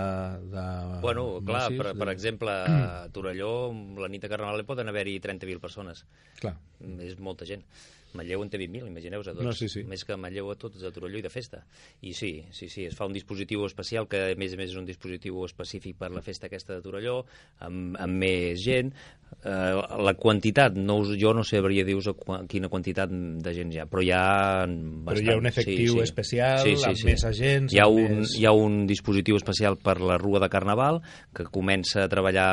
de 0.52 0.64
Bueno, 1.04 1.26
clar, 1.46 1.68
per, 1.76 1.92
per 1.94 2.08
de- 2.08 2.12
exemple, 2.16 2.50
a 2.50 3.08
Torelló, 3.14 3.52
la 3.98 4.08
nit 4.10 4.22
de 4.26 4.30
Carnaval 4.32 4.64
hi 4.64 4.68
poden 4.68 4.90
haver-hi 4.90 5.18
30.000 5.22 5.60
persones. 5.62 6.04
Clar. 6.40 6.56
És 7.04 7.18
molta 7.22 7.46
gent. 7.48 7.62
Manlleu 8.14 8.42
en 8.44 8.50
té 8.52 8.58
20.000, 8.60 8.86
imagineu-vos, 8.90 9.28
a 9.28 9.34
tots. 9.34 9.44
No, 9.46 9.52
sí, 9.56 9.68
sí. 9.68 9.82
Més 9.90 10.04
que 10.06 10.16
Manlleu 10.20 10.50
a 10.52 10.56
tots, 10.60 10.82
a 10.86 10.92
Torelló 10.94 11.18
i 11.18 11.24
de 11.24 11.32
festa. 11.32 11.64
I 12.06 12.12
sí, 12.14 12.32
sí, 12.54 12.68
sí, 12.70 12.86
es 12.86 12.94
fa 12.94 13.08
un 13.08 13.14
dispositiu 13.16 13.64
especial, 13.66 14.06
que 14.10 14.20
a 14.32 14.38
més 14.38 14.54
a 14.54 14.60
més 14.60 14.70
és 14.70 14.78
un 14.78 14.86
dispositiu 14.86 15.42
específic 15.48 15.98
per 15.98 16.12
la 16.14 16.22
festa 16.22 16.46
aquesta 16.50 16.76
de 16.78 16.84
Torelló, 16.84 17.20
amb, 17.66 17.98
amb 17.98 18.20
més 18.24 18.62
gent. 18.62 18.92
Eh, 19.42 19.74
la 20.06 20.14
quantitat, 20.14 20.76
no 20.78 21.00
us, 21.02 21.14
jo 21.18 21.32
no 21.34 21.42
sabria 21.44 21.82
dir-vos 21.84 22.12
quina 22.48 22.70
quantitat 22.70 23.10
de 23.10 23.54
gent 23.56 23.72
hi 23.74 23.80
ha, 23.82 23.86
però 23.90 24.04
hi 24.04 24.12
ha... 24.14 24.22
Però 25.08 25.18
hi 25.20 25.32
ha 25.32 25.36
un 25.40 25.48
efectiu 25.50 25.98
especial, 26.04 26.62
amb 26.62 27.04
més 27.08 27.24
agents, 27.26 27.74
Hi 27.74 27.80
ha, 27.82 27.88
un, 27.90 28.20
més- 28.22 28.36
hi 28.38 28.46
ha 28.46 28.52
un 28.54 28.84
dispositiu 28.86 29.36
especial 29.40 29.76
per 29.82 29.98
la 30.00 30.16
Rua 30.22 30.40
de 30.44 30.48
Carnaval, 30.52 31.00
que 31.34 31.48
comença 31.50 32.04
a 32.04 32.08
treballar 32.12 32.46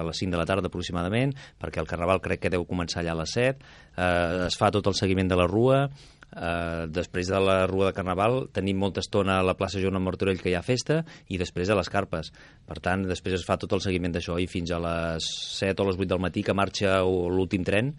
a 0.00 0.02
les 0.08 0.16
5 0.24 0.32
de 0.32 0.40
la 0.40 0.48
tarda 0.48 0.72
aproximadament, 0.72 1.34
perquè 1.60 1.82
el 1.82 1.90
Carnaval 1.90 2.22
crec 2.24 2.46
que 2.46 2.52
deu 2.56 2.64
començar 2.64 3.02
allà 3.02 3.12
a 3.12 3.20
les 3.20 3.36
7. 3.36 3.68
Eh, 3.94 4.46
es 4.48 4.56
fa 4.58 4.72
tot 4.74 4.88
el 4.90 4.93
seguiment 4.98 5.30
de 5.30 5.38
la 5.40 5.48
Rua, 5.50 5.86
Uh, 6.34 6.88
després 6.90 7.28
de 7.30 7.38
la 7.38 7.60
Rua 7.70 7.92
de 7.92 7.94
Carnaval 7.94 8.48
tenim 8.50 8.80
molta 8.82 8.98
estona 9.04 9.36
a 9.38 9.44
la 9.46 9.52
plaça 9.54 9.78
Joan 9.78 10.00
Martorell 10.02 10.40
que 10.42 10.48
hi 10.50 10.56
ha 10.58 10.64
festa 10.66 10.96
i 11.30 11.38
després 11.38 11.70
a 11.70 11.76
les 11.78 11.86
carpes. 11.86 12.32
Per 12.66 12.80
tant 12.82 13.04
després 13.06 13.36
es 13.38 13.44
fa 13.46 13.54
tot 13.54 13.76
el 13.76 13.82
seguiment 13.84 14.16
d'això 14.16 14.40
i 14.42 14.48
fins 14.50 14.72
a 14.74 14.80
les 14.82 15.28
7 15.60 15.84
o 15.84 15.86
les 15.86 16.00
8 16.00 16.10
del 16.10 16.24
matí 16.24 16.42
que 16.42 16.56
marxa 16.58 16.96
l'últim 17.06 17.62
tren 17.62 17.92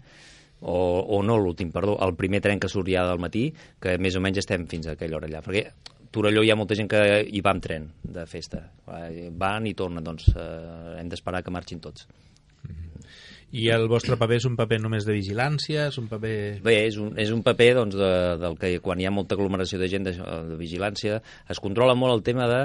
o, 0.60 0.76
o 0.76 1.22
no 1.24 1.38
l'últim, 1.40 1.72
perdó, 1.72 1.96
el 2.04 2.12
primer 2.16 2.42
tren 2.44 2.60
que 2.60 2.68
surt 2.68 2.92
ja 2.92 3.06
del 3.08 3.24
matí, 3.24 3.48
que 3.80 3.96
més 3.96 4.20
o 4.20 4.24
menys 4.24 4.44
estem 4.44 4.68
fins 4.68 4.90
a 4.90 4.98
aquella 4.98 5.16
hora 5.16 5.30
allà, 5.30 5.40
perquè 5.40 5.64
Torelló 6.12 6.44
hi 6.44 6.52
ha 6.52 6.56
molta 6.56 6.76
gent 6.78 6.88
que 6.88 7.00
hi 7.24 7.42
va 7.44 7.52
amb 7.56 7.64
tren 7.64 7.90
de 8.04 8.24
festa, 8.30 8.62
Eh, 8.86 9.28
van 9.34 9.66
i 9.66 9.74
tornen, 9.74 10.04
doncs 10.04 10.28
eh, 10.36 11.00
hem 11.00 11.08
d'esperar 11.10 11.42
que 11.42 11.52
marxin 11.52 11.80
tots. 11.82 12.06
I 13.54 13.68
el 13.70 13.86
vostre 13.88 14.16
paper 14.18 14.40
és 14.40 14.46
un 14.48 14.56
paper 14.58 14.80
només 14.82 15.06
de 15.06 15.14
vigilància? 15.14 15.86
És 15.92 15.98
un 16.00 16.08
paper... 16.10 16.36
Bé, 16.64 16.76
és 16.88 16.98
un, 16.98 17.12
és 17.20 17.30
un 17.32 17.44
paper 17.46 17.70
doncs, 17.78 17.94
de, 17.98 18.12
del 18.42 18.56
que 18.58 18.72
quan 18.82 19.00
hi 19.00 19.06
ha 19.06 19.14
molta 19.14 19.36
aglomeració 19.38 19.78
de 19.78 19.88
gent 19.92 20.08
de, 20.08 20.16
de 20.18 20.58
vigilància 20.58 21.20
es 21.52 21.62
controla 21.62 21.94
molt 21.94 22.18
el 22.18 22.24
tema 22.26 22.48
de 22.50 22.62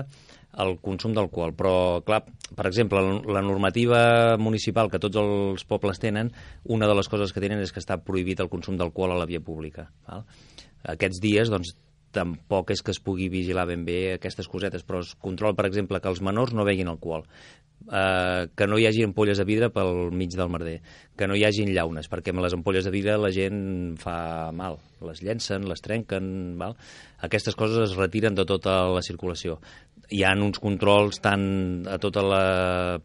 el 0.59 0.73
consum 0.83 1.13
d'alcohol, 1.15 1.53
però 1.55 1.75
clar, 2.03 2.21
per 2.57 2.65
exemple, 2.67 3.00
la 3.31 3.43
normativa 3.45 4.01
municipal 4.41 4.89
que 4.91 5.00
tots 5.00 5.21
els 5.21 5.63
pobles 5.69 6.01
tenen, 6.01 6.33
una 6.65 6.89
de 6.89 6.97
les 6.97 7.07
coses 7.07 7.31
que 7.31 7.43
tenen 7.43 7.61
és 7.63 7.71
que 7.71 7.79
està 7.79 8.01
prohibit 8.03 8.41
el 8.43 8.51
consum 8.51 8.75
d'alcohol 8.79 9.15
a 9.15 9.21
la 9.21 9.29
via 9.29 9.39
pública. 9.39 9.88
Val? 10.09 10.25
Aquests 10.91 11.21
dies, 11.23 11.53
doncs, 11.53 11.75
tampoc 12.15 12.72
és 12.75 12.84
que 12.84 12.94
es 12.96 13.01
pugui 13.03 13.30
vigilar 13.32 13.68
ben 13.70 13.86
bé 13.88 14.15
aquestes 14.15 14.50
cosetes, 14.51 14.86
però 14.88 15.01
es 15.06 15.15
controla, 15.15 15.58
per 15.58 15.68
exemple, 15.70 16.00
que 16.01 16.12
els 16.12 16.22
menors 16.22 16.53
no 16.53 16.68
beguin 16.68 16.91
alcohol, 16.91 17.25
eh, 17.89 18.48
que 18.56 18.68
no 18.68 18.77
hi 18.77 18.88
hagi 18.88 19.06
ampolles 19.08 19.39
de 19.41 19.48
vidre 19.48 19.72
pel 19.74 20.12
mig 20.12 20.36
del 20.36 20.51
merder, 20.53 20.80
que 21.18 21.27
no 21.27 21.38
hi 21.38 21.46
hagin 21.48 21.72
llaunes, 21.74 22.10
perquè 22.12 22.34
amb 22.34 22.44
les 22.46 22.56
ampolles 22.58 22.86
de 22.88 22.94
vidre 22.94 23.18
la 23.20 23.32
gent 23.34 23.96
fa 24.01 24.51
mal, 24.56 24.80
les 25.06 25.24
llencen, 25.24 25.68
les 25.70 25.82
trenquen, 25.82 26.58
val? 26.62 26.77
aquestes 27.22 27.56
coses 27.56 27.91
es 27.91 27.96
retiren 27.98 28.36
de 28.36 28.46
tota 28.50 28.84
la 28.89 29.01
circulació. 29.06 29.60
Hi 30.12 30.24
ha 30.27 30.34
uns 30.36 30.60
controls 30.60 31.22
tant 31.24 31.86
a 31.88 31.96
tota 32.01 32.24
la 32.25 32.41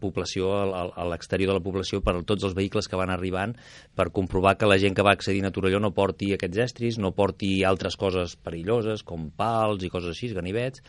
població, 0.00 0.48
a 0.88 1.04
l'exterior 1.06 1.52
de 1.52 1.58
la 1.60 1.62
població, 1.62 2.00
per 2.02 2.16
a 2.16 2.22
tots 2.26 2.46
els 2.48 2.56
vehicles 2.56 2.88
que 2.88 2.98
van 2.98 3.12
arribant, 3.14 3.52
per 3.94 4.08
comprovar 4.16 4.56
que 4.58 4.66
la 4.66 4.78
gent 4.82 4.96
que 4.96 5.04
va 5.06 5.12
accedint 5.14 5.46
a 5.46 5.52
Torelló 5.54 5.78
no 5.84 5.92
porti 5.94 6.32
aquests 6.34 6.62
estris, 6.64 6.98
no 6.98 7.12
porti 7.14 7.60
altres 7.68 7.94
coses 8.00 8.34
perilloses, 8.40 8.95
com 9.04 9.28
pals 9.36 9.84
i 9.84 9.90
coses 9.92 10.14
així, 10.14 10.32
ganivets, 10.36 10.82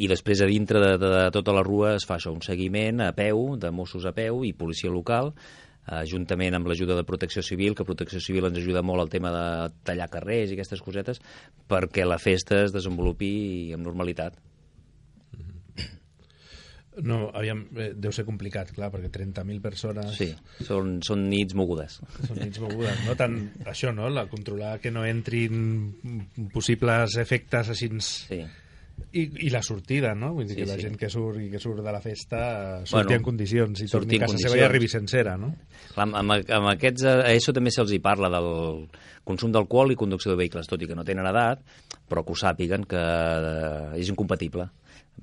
i 0.00 0.08
després 0.08 0.40
a 0.40 0.48
dintre 0.48 0.80
de, 0.80 0.92
de, 0.96 1.08
de 1.12 1.32
tota 1.34 1.52
la 1.52 1.64
rua 1.64 1.96
es 1.98 2.06
fa 2.08 2.16
això, 2.16 2.32
un 2.32 2.40
seguiment 2.44 3.02
a 3.04 3.12
peu, 3.16 3.56
de 3.60 3.72
Mossos 3.74 4.06
a 4.08 4.14
peu 4.16 4.40
i 4.48 4.54
policia 4.56 4.92
local, 4.92 5.32
eh, 5.86 6.04
juntament 6.08 6.56
amb 6.56 6.70
l'ajuda 6.70 6.96
de 6.96 7.04
Protecció 7.08 7.44
Civil, 7.44 7.76
que 7.76 7.86
Protecció 7.88 8.20
Civil 8.22 8.48
ens 8.48 8.60
ajuda 8.62 8.84
molt 8.86 9.04
al 9.04 9.12
tema 9.12 9.32
de 9.34 9.44
tallar 9.84 10.08
carrers 10.12 10.52
i 10.52 10.56
aquestes 10.56 10.84
cosetes, 10.84 11.20
perquè 11.68 12.06
la 12.08 12.20
festa 12.22 12.62
es 12.64 12.72
desenvolupi 12.72 13.72
amb 13.76 13.84
normalitat. 13.84 14.38
No, 17.00 17.30
aviam, 17.32 17.62
eh, 17.80 17.92
deu 17.96 18.12
ser 18.12 18.26
complicat, 18.28 18.68
clar, 18.76 18.90
perquè 18.92 19.08
30.000 19.14 19.62
persones... 19.64 20.10
Sí, 20.18 20.26
són, 20.66 20.98
són 21.00 21.22
nits 21.30 21.54
mogudes. 21.56 22.00
Són 22.26 22.36
nits 22.42 22.60
mogudes, 22.60 22.98
no? 23.06 23.14
Tant 23.16 23.38
això, 23.64 23.94
no? 23.96 24.10
La 24.12 24.26
controlar 24.28 24.74
que 24.82 24.92
no 24.92 25.06
entrin 25.08 25.94
possibles 26.52 27.16
efectes 27.22 27.72
així... 27.72 27.88
Sí. 28.02 28.42
I, 29.16 29.22
I 29.46 29.50
la 29.50 29.62
sortida, 29.64 30.12
no? 30.14 30.34
Vull 30.36 30.44
dir 30.46 30.54
Sí, 30.54 30.60
que 30.60 30.66
la 30.68 30.76
sí. 30.76 30.82
gent 30.84 30.98
que 31.00 31.08
surt 31.10 31.40
i 31.40 31.48
que 31.50 31.58
surt 31.58 31.80
de 31.82 31.92
la 31.94 32.00
festa 32.04 32.38
eh, 32.82 32.82
surti 32.84 32.92
Bueno, 33.08 33.16
en 33.16 33.24
condicions 33.24 33.80
i 33.82 33.88
torni 33.90 34.18
a 34.18 34.26
casa 34.26 34.36
seva 34.36 34.52
condicions. 34.52 34.60
i 34.60 34.64
arribi 34.66 34.88
sencera, 34.92 35.32
no? 35.40 35.48
Clar, 35.94 36.04
amb, 36.06 36.18
amb, 36.20 36.52
amb 36.58 36.68
aquests, 36.74 37.06
a 37.08 37.14
això 37.32 37.54
també 37.56 37.72
se'ls 37.74 37.92
hi 37.96 37.98
parla 38.04 38.28
del 38.36 38.50
consum 39.26 39.50
d'alcohol 39.52 39.96
i 39.96 39.98
conducció 39.98 40.32
de 40.32 40.38
vehicles, 40.44 40.68
tot 40.70 40.84
i 40.84 40.88
que 40.90 40.94
no 40.98 41.04
tenen 41.08 41.26
edat, 41.32 41.64
però 42.08 42.22
que 42.22 42.36
ho 42.36 42.38
sàpiguen 42.38 42.84
que 42.88 43.00
eh, 43.00 43.98
és 44.04 44.12
incompatible. 44.12 44.68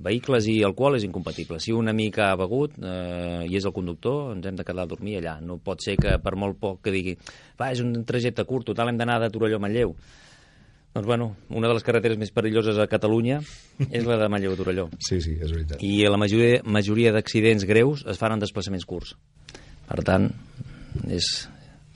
Vehicles 0.00 0.46
i 0.48 0.62
alcohol 0.64 0.96
és 0.96 1.04
incompatible. 1.04 1.58
Si 1.60 1.74
un 1.76 1.90
amic 1.90 2.18
ha 2.22 2.30
begut 2.38 2.76
eh, 2.78 3.44
i 3.50 3.56
és 3.58 3.66
el 3.68 3.74
conductor, 3.76 4.30
ens 4.36 4.46
hem 4.46 4.56
de 4.56 4.64
quedar 4.64 4.86
a 4.86 4.90
dormir 4.90 5.18
allà. 5.18 5.36
No 5.44 5.58
pot 5.60 5.82
ser 5.84 5.98
que 6.00 6.16
per 6.22 6.36
molt 6.40 6.56
poc 6.60 6.80
que 6.86 6.94
digui 6.94 7.16
va, 7.60 7.72
és 7.72 7.82
un 7.84 7.92
trajecte 8.08 8.46
curt, 8.48 8.70
total, 8.70 8.88
hem 8.88 9.00
d'anar 9.00 9.18
de 9.20 9.30
Torelló 9.34 9.60
a 9.60 9.64
Manlleu. 9.66 9.94
Doncs, 10.94 11.06
bueno, 11.06 11.36
una 11.54 11.68
de 11.68 11.76
les 11.76 11.84
carreteres 11.86 12.18
més 12.18 12.32
perilloses 12.34 12.80
a 12.80 12.88
Catalunya 12.90 13.42
és 13.90 14.08
la 14.08 14.16
de 14.18 14.30
Manlleu 14.32 14.56
a 14.56 14.58
Torelló. 14.58 14.88
Sí, 14.98 15.20
sí, 15.20 15.36
és 15.36 15.52
veritat. 15.52 15.82
I 15.84 16.06
la 16.08 16.18
majoria, 16.18 16.64
majoria 16.64 17.12
d'accidents 17.14 17.68
greus 17.68 18.06
es 18.08 18.18
fan 18.18 18.34
en 18.34 18.42
desplaçaments 18.42 18.88
curts. 18.88 19.14
Per 19.90 20.04
tant, 20.06 20.30
és, 21.10 21.48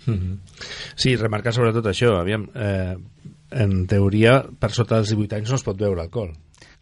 Mhm. 0.06 0.38
Sí, 0.96 1.16
remarcar 1.16 1.54
sobretot 1.54 1.86
això, 1.88 2.10
aviam, 2.20 2.48
eh, 2.54 2.96
en 3.50 3.86
teoria, 3.86 4.42
per 4.58 4.70
sota 4.70 4.96
dels 4.96 5.08
18 5.14 5.36
anys 5.36 5.50
no 5.50 5.56
es 5.56 5.64
pot 5.64 5.78
beure 5.78 6.02
alcohol. 6.02 6.34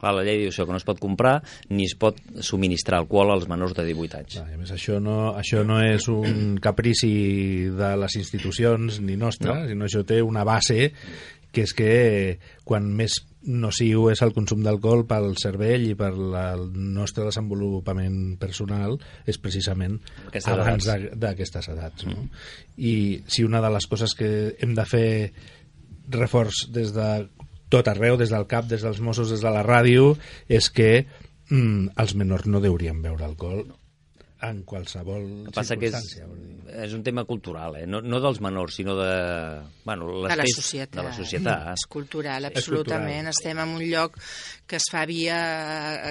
Clar, 0.03 0.17
la 0.19 0.25
llei 0.27 0.41
diu 0.43 0.51
això, 0.51 0.67
que 0.67 0.75
no 0.75 0.81
es 0.81 0.87
pot 0.87 0.99
comprar 0.99 1.37
ni 1.71 1.87
es 1.87 1.95
pot 1.95 2.19
subministrar 2.43 2.99
alcohol 2.99 3.31
als 3.37 3.47
menors 3.51 3.77
de 3.79 3.87
18 3.87 4.19
anys. 4.19 4.39
Clar, 4.41 4.49
a 4.51 4.59
més, 4.59 4.73
això 4.75 4.99
no, 5.03 5.19
això 5.39 5.63
no 5.67 5.79
és 5.85 6.09
un 6.11 6.57
caprici 6.63 7.13
de 7.71 7.93
les 8.03 8.17
institucions 8.19 8.99
ni 8.99 9.15
nostra, 9.21 9.61
no. 9.61 9.69
sinó 9.71 9.87
això 9.87 10.03
té 10.09 10.19
una 10.27 10.43
base 10.49 10.91
que 11.53 11.67
és 11.69 11.75
que 11.77 11.93
quan 12.67 12.89
més 12.97 13.21
nociu 13.45 14.09
és 14.13 14.23
el 14.25 14.33
consum 14.35 14.63
d'alcohol 14.65 15.05
pel 15.07 15.33
cervell 15.41 15.85
i 15.91 15.95
per 15.99 16.11
la, 16.17 16.45
el 16.57 16.69
nostre 16.97 17.27
desenvolupament 17.27 18.37
personal 18.41 18.97
és 19.29 19.39
precisament 19.43 19.99
Aquestes 20.31 20.53
abans 20.55 20.89
d'aquestes 21.21 21.71
edats. 21.75 22.07
No? 22.09 22.27
I 22.79 23.23
si 23.31 23.45
una 23.47 23.63
de 23.63 23.71
les 23.75 23.87
coses 23.91 24.17
que 24.19 24.33
hem 24.59 24.75
de 24.79 24.87
fer 24.89 25.09
reforç 26.13 26.67
des 26.73 26.95
de 26.97 27.09
tot 27.73 27.89
arreu, 27.89 28.19
des 28.21 28.33
del 28.33 28.49
CAP, 28.49 28.69
des 28.71 28.85
dels 28.85 29.01
Mossos, 29.01 29.33
des 29.33 29.43
de 29.43 29.53
la 29.53 29.65
ràdio, 29.67 30.13
és 30.49 30.69
que 30.71 30.91
mm, 31.49 31.95
els 32.03 32.17
menors 32.19 32.49
no 32.49 32.61
deurien 32.61 33.01
beure 33.05 33.25
alcohol 33.27 33.65
en 34.43 34.63
qualsevol 34.67 35.23
El 35.23 35.45
que 35.47 35.53
passa 35.55 35.77
que 35.79 35.87
és, 35.93 36.07
és 36.83 36.95
un 36.97 37.03
tema 37.07 37.23
cultural, 37.29 37.77
eh? 37.79 37.85
no, 37.87 38.01
no 38.03 38.19
dels 38.23 38.41
menors, 38.43 38.75
sinó 38.81 38.97
de, 38.99 39.13
bueno, 39.85 40.09
les 40.25 40.33
de 40.33 40.39
la 40.41 40.47
societat. 40.51 40.97
De 40.99 41.05
la 41.07 41.13
societat. 41.15 41.69
És 41.77 41.85
cultural, 41.87 42.49
És 42.49 42.57
absolutament. 42.59 43.29
cultural. 43.29 43.35
Estem 43.37 43.61
en 43.63 43.75
un 43.77 43.85
lloc 43.87 44.19
que 44.67 44.81
es 44.81 44.89
fa 44.91 45.05
via 45.07 45.39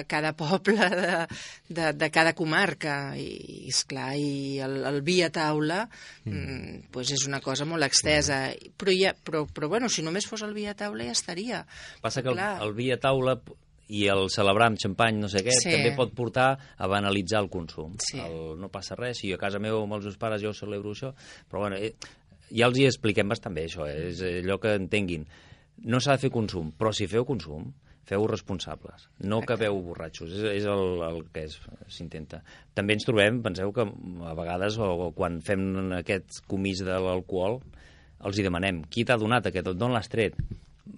a 0.00 0.04
cada 0.08 0.32
poble 0.38 0.88
de, 0.96 1.26
de, 1.68 1.92
de 1.98 2.10
cada 2.14 2.32
comarca 2.38 2.96
i, 3.20 3.66
és 3.68 3.82
clar, 3.90 4.12
i 4.16 4.60
el, 4.64 4.78
el 4.88 5.00
via 5.04 5.28
taula 5.34 5.82
mm. 6.24 6.88
pues 6.94 7.12
és 7.12 7.26
una 7.28 7.42
cosa 7.44 7.66
molt 7.68 7.84
extesa. 7.84 8.44
Però, 8.78 8.94
ja, 8.96 9.12
però, 9.12 9.44
però 9.50 9.68
bueno, 9.72 9.90
si 9.92 10.04
només 10.06 10.28
fos 10.30 10.44
el 10.46 10.54
via 10.56 10.72
taula 10.78 11.04
ja 11.10 11.12
estaria. 11.16 11.64
Passa 12.00 12.22
que 12.22 12.32
el, 12.32 12.38
Clar. 12.40 12.54
el 12.64 12.72
via 12.78 12.96
taula 13.02 13.36
p- 13.42 13.58
i 13.92 14.06
el 14.08 14.30
celebrar 14.32 14.70
amb 14.70 14.80
xampany, 14.80 15.18
no 15.20 15.28
sé 15.28 15.42
què, 15.44 15.52
Sí. 15.58 15.70
també 15.74 15.92
pot 15.96 16.14
portar 16.16 16.48
a 16.78 16.88
banalitzar 16.88 17.42
el 17.44 17.50
consum. 17.52 17.94
Sí. 18.00 18.18
El, 18.22 18.56
no 18.60 18.70
passa 18.72 18.96
res, 18.96 19.20
si 19.20 19.32
a 19.34 19.38
casa 19.40 19.60
meva 19.60 19.82
amb 19.82 19.98
els 19.98 20.08
meus 20.08 20.16
pares 20.20 20.42
jo 20.42 20.54
celebro 20.56 20.94
això, 20.96 21.12
però 21.50 21.66
bueno, 21.66 21.76
eh, 21.76 21.92
ja 22.50 22.66
els 22.70 22.78
hi 22.80 22.86
expliquem 22.88 23.28
bastant 23.28 23.54
bé, 23.54 23.66
això, 23.68 23.86
eh? 23.88 24.08
és 24.10 24.22
allò 24.22 24.58
que 24.62 24.74
entenguin. 24.80 25.26
No 25.84 26.00
s'ha 26.00 26.16
de 26.16 26.24
fer 26.24 26.30
consum, 26.32 26.72
però 26.78 26.92
si 26.96 27.08
feu 27.10 27.24
consum, 27.28 27.68
feu 28.08 28.24
responsables, 28.26 29.06
no 29.28 29.40
que 29.46 29.54
veu 29.56 29.76
borratxos, 29.84 30.32
és, 30.34 30.42
és 30.62 30.64
el, 30.68 31.02
el 31.06 31.22
que 31.32 31.46
s'intenta. 31.88 32.42
També 32.74 32.96
ens 32.96 33.06
trobem, 33.06 33.38
penseu 33.44 33.70
que 33.72 33.84
a 33.86 34.34
vegades, 34.38 34.76
o, 34.82 34.88
o 35.08 35.12
quan 35.16 35.40
fem 35.44 35.92
aquest 36.00 36.42
comís 36.50 36.82
de 36.84 36.96
l'alcohol, 36.98 37.60
els 38.26 38.38
hi 38.38 38.44
demanem, 38.46 38.82
qui 38.90 39.04
t'ha 39.06 39.16
donat 39.20 39.46
aquest, 39.48 39.70
d'on 39.76 39.94
l'has 39.94 40.10
tret? 40.10 40.36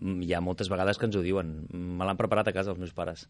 Mm, 0.00 0.22
Hi 0.24 0.32
ha 0.34 0.40
moltes 0.44 0.70
vegades 0.72 0.96
que 0.98 1.06
ens 1.10 1.16
ho 1.16 1.24
diuen, 1.24 1.56
me 1.72 2.04
l'han 2.08 2.16
preparat 2.20 2.48
a 2.48 2.56
casa 2.56 2.72
els 2.72 2.80
meus 2.80 2.94
pares. 2.96 3.26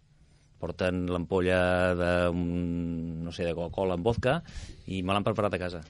Porten 0.64 1.02
l'ampolla 1.10 1.56
de, 1.98 2.10
no 2.32 3.32
sé, 3.34 3.42
de 3.44 3.52
Coca-Cola 3.58 3.96
amb 3.98 4.06
vodka 4.06 4.36
i 4.88 5.00
me 5.04 5.12
l'han 5.12 5.24
preparat 5.26 5.56
a 5.56 5.58
casa. 5.60 5.80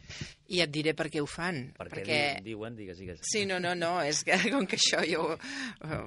I 0.50 0.62
et 0.64 0.72
diré 0.72 0.94
per 0.98 1.06
què 1.12 1.20
ho 1.22 1.28
fan. 1.30 1.60
Perquè, 1.76 2.00
perquè... 2.00 2.16
di- 2.40 2.48
diuen, 2.48 2.74
digues, 2.74 2.98
digues. 2.98 3.20
Sí, 3.28 3.44
no, 3.46 3.60
no, 3.62 3.74
no, 3.78 3.92
és 4.02 4.24
que 4.26 4.34
com 4.54 4.66
que 4.66 4.80
això 4.80 5.04
jo 5.06 5.28
eh, 5.36 6.00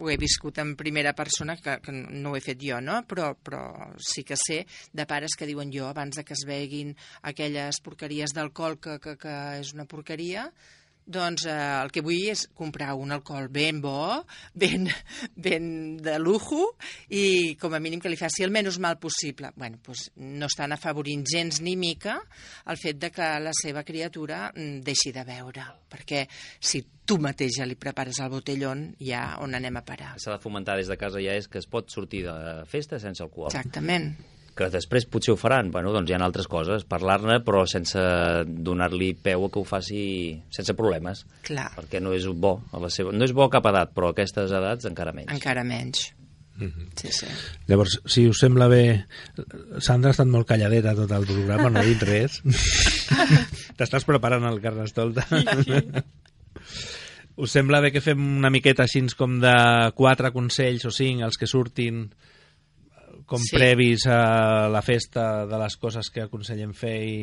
ho 0.00 0.10
he 0.10 0.16
viscut 0.18 0.58
en 0.64 0.72
primera 0.80 1.12
persona, 1.14 1.54
que, 1.62 1.76
que 1.84 1.94
no 1.94 2.32
ho 2.32 2.40
he 2.40 2.42
fet 2.42 2.58
jo, 2.64 2.80
no? 2.82 2.96
Però, 3.06 3.34
però 3.38 3.62
sí 4.02 4.24
que 4.26 4.40
sé 4.40 4.64
de 4.90 5.06
pares 5.06 5.36
que 5.38 5.46
diuen 5.46 5.70
jo, 5.70 5.86
abans 5.92 6.18
de 6.18 6.24
que 6.26 6.34
es 6.34 6.42
veguin 6.48 6.96
aquelles 7.22 7.78
porqueries 7.84 8.34
d'alcohol 8.34 8.80
que, 8.82 8.98
que, 9.04 9.14
que 9.20 9.36
és 9.60 9.74
una 9.76 9.86
porqueria, 9.86 10.48
doncs 11.08 11.46
eh, 11.48 11.56
el 11.82 11.90
que 11.94 12.02
vull 12.04 12.28
és 12.32 12.44
comprar 12.56 12.92
un 13.00 13.14
alcohol 13.16 13.48
ben 13.52 13.80
bo, 13.82 14.24
ben, 14.54 14.86
ben 15.48 15.96
de 16.04 16.18
lujo 16.20 16.74
i 17.08 17.56
com 17.60 17.74
a 17.74 17.80
mínim 17.82 18.02
que 18.02 18.12
li 18.12 18.20
faci 18.20 18.44
el 18.44 18.52
menys 18.54 18.78
mal 18.78 18.98
possible. 19.00 19.52
bueno, 19.56 19.80
doncs 19.84 20.10
no 20.16 20.46
estan 20.46 20.72
afavorint 20.76 21.24
gens 21.26 21.62
ni 21.64 21.76
mica 21.76 22.18
el 22.66 22.76
fet 22.76 23.00
de 23.00 23.10
que 23.10 23.28
la 23.40 23.52
seva 23.56 23.82
criatura 23.84 24.52
mm, 24.54 24.80
deixi 24.84 25.12
de 25.12 25.24
beure, 25.24 25.64
perquè 25.88 26.26
si 26.60 26.84
tu 27.08 27.18
mateix 27.18 27.58
ja 27.58 27.66
li 27.66 27.78
prepares 27.80 28.20
el 28.20 28.30
botellón, 28.30 28.90
ja 29.00 29.38
on 29.40 29.54
anem 29.56 29.80
a 29.80 29.84
parar. 29.84 30.14
s'ha 30.18 30.36
de 30.36 30.42
fomentar 30.42 30.76
des 30.76 30.88
de 30.88 30.96
casa 31.00 31.22
ja 31.24 31.32
és 31.32 31.48
que 31.48 31.58
es 31.58 31.66
pot 31.66 31.88
sortir 31.90 32.26
de 32.26 32.64
festa 32.68 32.98
sense 33.00 33.22
alcohol. 33.22 33.48
Exactament. 33.48 34.12
Que 34.58 34.66
després 34.72 35.06
potser 35.06 35.30
ho 35.34 35.38
faran, 35.38 35.70
bueno, 35.70 35.92
doncs 35.94 36.10
hi 36.10 36.16
ha 36.16 36.20
altres 36.26 36.48
coses, 36.50 36.82
parlar-ne 36.88 37.38
però 37.46 37.62
sense 37.70 38.02
donar-li 38.48 39.12
peu 39.14 39.46
a 39.46 39.50
que 39.54 39.60
ho 39.62 39.66
faci 39.68 40.02
sense 40.54 40.74
problemes, 40.78 41.22
Clar, 41.46 41.68
perquè 41.76 42.02
no 42.02 42.10
és 42.16 42.26
bo 42.26 42.56
a 42.74 42.82
la 42.82 42.90
seva... 42.90 43.14
no 43.14 43.28
és 43.28 43.34
bo 43.36 43.46
a 43.46 43.52
cap 43.54 43.70
edat, 43.70 43.94
però 43.94 44.10
a 44.10 44.16
aquestes 44.16 44.54
edats 44.58 44.90
encara 44.90 45.14
menys. 45.14 45.30
encara 45.36 45.62
menys. 45.66 46.08
Sí, 46.98 47.12
sí. 47.14 47.26
Llavors, 47.68 48.00
si 48.10 48.26
us 48.26 48.40
sembla 48.42 48.66
bé... 48.70 48.82
Sandra 49.84 50.10
ha 50.10 50.16
estat 50.16 50.26
molt 50.30 50.48
calladeta 50.48 50.96
tot 50.98 51.12
el 51.14 51.26
programa, 51.28 51.70
no 51.70 51.78
ha 51.78 51.86
dit 51.86 52.02
res. 52.02 52.40
T'estàs 53.78 54.06
preparant 54.08 54.42
el 54.48 54.58
Carnestolta? 54.64 55.22
us 57.38 57.54
sembla 57.54 57.78
bé 57.84 57.92
que 57.94 58.02
fem 58.02 58.18
una 58.40 58.50
miqueta 58.50 58.88
així 58.88 59.04
com 59.18 59.38
de 59.42 59.54
quatre 59.94 60.32
consells 60.34 60.88
o 60.88 60.94
cinc, 60.94 61.22
els 61.28 61.38
que 61.38 61.46
surtin 61.46 62.08
com 63.28 63.42
Sí. 63.44 63.54
previs 63.56 64.06
a 64.08 64.68
la 64.72 64.80
festa 64.82 65.44
de 65.46 65.60
les 65.60 65.76
coses 65.76 66.08
que 66.10 66.24
aconsellem 66.24 66.72
fer 66.76 66.96
i... 67.04 67.18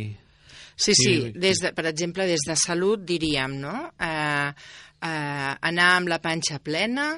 Sí, 0.76 0.92
sí, 0.94 1.04
Sí, 1.04 1.32
des 1.40 1.62
de, 1.64 1.72
per 1.74 1.86
exemple, 1.88 2.26
des 2.28 2.44
de 2.46 2.56
salut 2.60 3.00
diríem, 3.08 3.54
no? 3.62 3.92
Eh, 3.96 4.50
eh, 5.02 5.52
anar 5.62 5.90
amb 5.96 6.10
la 6.12 6.20
panxa 6.20 6.60
plena, 6.60 7.14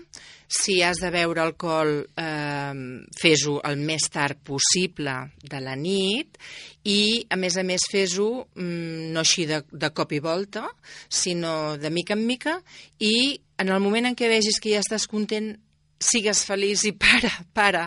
si 0.48 0.78
has 0.86 1.02
de 1.02 1.10
beure 1.12 1.42
alcohol, 1.42 2.06
eh, 2.16 2.74
fes-ho 3.18 3.58
el 3.68 3.82
més 3.82 4.06
tard 4.14 4.38
possible 4.46 5.16
de 5.42 5.60
la 5.60 5.74
nit 5.76 6.38
i, 6.86 7.26
a 7.30 7.36
més 7.36 7.58
a 7.58 7.66
més, 7.68 7.82
fes-ho 7.92 8.30
mm, 8.56 9.10
no 9.12 9.26
així 9.26 9.48
de, 9.50 9.64
de 9.72 9.90
cop 9.92 10.14
i 10.14 10.22
volta, 10.24 10.68
sinó 11.10 11.76
de 11.82 11.90
mica 11.90 12.14
en 12.14 12.26
mica 12.30 12.60
i 13.00 13.40
en 13.58 13.74
el 13.74 13.82
moment 13.82 14.06
en 14.06 14.16
què 14.16 14.30
vegis 14.30 14.62
que 14.62 14.76
ja 14.78 14.84
estàs 14.86 15.10
content 15.10 15.56
sigues 16.00 16.44
feliç 16.48 16.86
i 16.90 16.94
para, 17.04 17.32
para, 17.54 17.86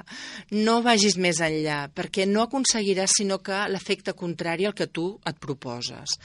no 0.53 0.81
vagis 0.87 1.19
més 1.19 1.41
enllà, 1.45 1.85
perquè 1.95 2.27
no 2.29 2.47
aconseguiràs 2.47 3.21
sinó 3.21 3.41
que 3.45 3.67
l'efecte 3.71 4.17
contrari 4.19 4.69
al 4.69 4.77
que 4.77 4.91
tu 4.91 5.13
et 5.27 5.39
proposes. 5.43 6.19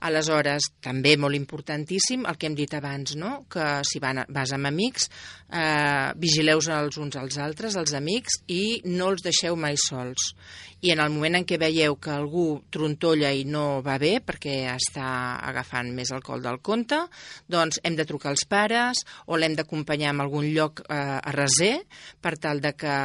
Aleshores, 0.00 0.70
també 0.80 1.16
molt 1.20 1.36
importantíssim 1.36 2.24
el 2.28 2.38
que 2.40 2.48
hem 2.48 2.56
dit 2.56 2.72
abans, 2.76 3.16
no? 3.20 3.44
que 3.52 3.66
si 3.84 4.00
van, 4.00 4.22
vas 4.32 4.54
amb 4.56 4.70
amics, 4.70 5.10
eh, 5.52 6.12
vigileu 6.16 6.60
els 6.60 6.96
uns 7.00 7.16
als 7.20 7.38
altres, 7.38 7.76
els 7.76 7.92
amics, 7.96 8.40
i 8.48 8.80
no 8.86 9.10
els 9.12 9.24
deixeu 9.26 9.56
mai 9.56 9.76
sols. 9.80 10.32
I 10.80 10.94
en 10.94 11.02
el 11.04 11.10
moment 11.12 11.36
en 11.36 11.44
què 11.44 11.58
veieu 11.60 11.98
que 12.00 12.12
algú 12.14 12.62
trontolla 12.72 13.34
i 13.36 13.44
no 13.44 13.82
va 13.84 13.98
bé, 14.00 14.14
perquè 14.24 14.72
està 14.72 15.36
agafant 15.50 15.90
més 15.92 16.12
alcohol 16.16 16.40
del 16.40 16.60
compte, 16.64 17.02
doncs 17.52 17.82
hem 17.84 17.98
de 17.98 18.06
trucar 18.08 18.30
als 18.32 18.46
pares 18.48 19.02
o 19.26 19.36
l'hem 19.36 19.58
d'acompanyar 19.58 20.14
a 20.14 20.22
algun 20.24 20.48
lloc 20.54 20.80
eh, 20.86 20.96
a 20.96 21.34
reser 21.36 21.82
per 22.20 22.38
tal 22.40 22.62
de 22.64 22.72
que, 22.72 22.96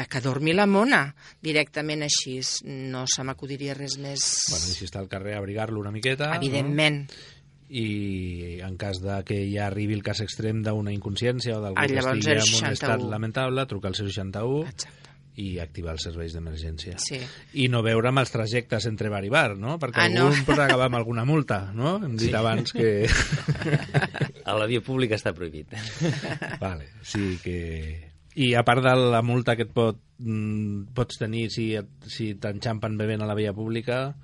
de 0.00 0.08
que 0.08 0.24
dormi 0.24 0.56
la 0.56 0.64
mona 0.66 1.02
directament 1.44 2.06
així. 2.08 2.38
No 2.64 3.04
se 3.10 3.24
m'acudiria 3.26 3.74
res 3.76 3.98
més... 4.00 4.24
Bueno, 4.48 4.70
i 4.70 4.76
si 4.78 4.88
està 4.88 5.02
al 5.02 5.10
carrer, 5.12 5.36
abrigar-lo 5.36 5.82
una 5.90 5.98
miqueta. 5.98 6.32
Evidentment. 6.38 7.10
No? 7.10 7.36
I 7.70 8.58
en 8.66 8.74
cas 8.80 8.98
de 9.02 9.20
que 9.22 9.44
ja 9.52 9.68
arribi 9.68 9.94
el 9.94 10.02
cas 10.02 10.18
extrem 10.24 10.64
d'una 10.66 10.90
inconsciència 10.90 11.54
o 11.54 11.60
d'algú 11.62 11.78
Ah, 11.78 11.86
que 11.86 12.00
estigui 12.02 12.32
en 12.32 12.40
un 12.40 12.46
061. 12.48 12.72
estat 12.74 13.04
lamentable, 13.06 13.66
trucar 13.70 13.92
al 13.92 13.94
061 13.94 14.64
Exacte. 14.66 14.96
i 15.38 15.52
activar 15.62 15.92
els 15.94 16.02
serveis 16.02 16.34
d'emergència. 16.34 16.96
Sí. 16.98 17.20
I 17.62 17.68
no 17.70 17.84
veure 17.86 18.10
amb 18.10 18.18
els 18.24 18.32
trajectes 18.34 18.88
entre 18.90 19.08
bar 19.08 19.22
i 19.24 19.30
bar, 19.30 19.54
no? 19.56 19.78
Perquè 19.78 20.02
Ah, 20.02 20.08
algú 20.10 20.34
no. 20.34 20.44
pot 20.48 20.58
acabar 20.58 20.88
amb 20.90 20.98
alguna 20.98 21.24
multa, 21.24 21.70
no? 21.72 21.94
Hem 22.02 22.16
dit 22.18 22.30
Sí. 22.30 22.34
abans 22.34 22.72
que... 22.74 23.06
A 24.50 24.54
la 24.58 24.66
via 24.66 24.82
pública 24.82 25.14
està 25.14 25.32
prohibit. 25.32 25.70
vale, 26.60 26.88
sí 27.06 27.38
que... 27.44 28.10
I 28.34 28.52
a 28.54 28.62
part 28.66 28.82
de 28.82 28.92
la 29.14 29.22
multa 29.26 29.54
que 29.58 29.62
et 29.66 29.72
pot, 29.74 29.98
mm, 30.18 30.90
pots 30.94 31.18
tenir 31.18 31.48
si, 31.50 31.70
et- 31.78 31.90
si 32.06 32.34
t'enxampen 32.34 32.96
bevent 32.98 33.22
a 33.22 33.26
la 33.30 33.34
via 33.34 33.52
pública, 33.52 34.14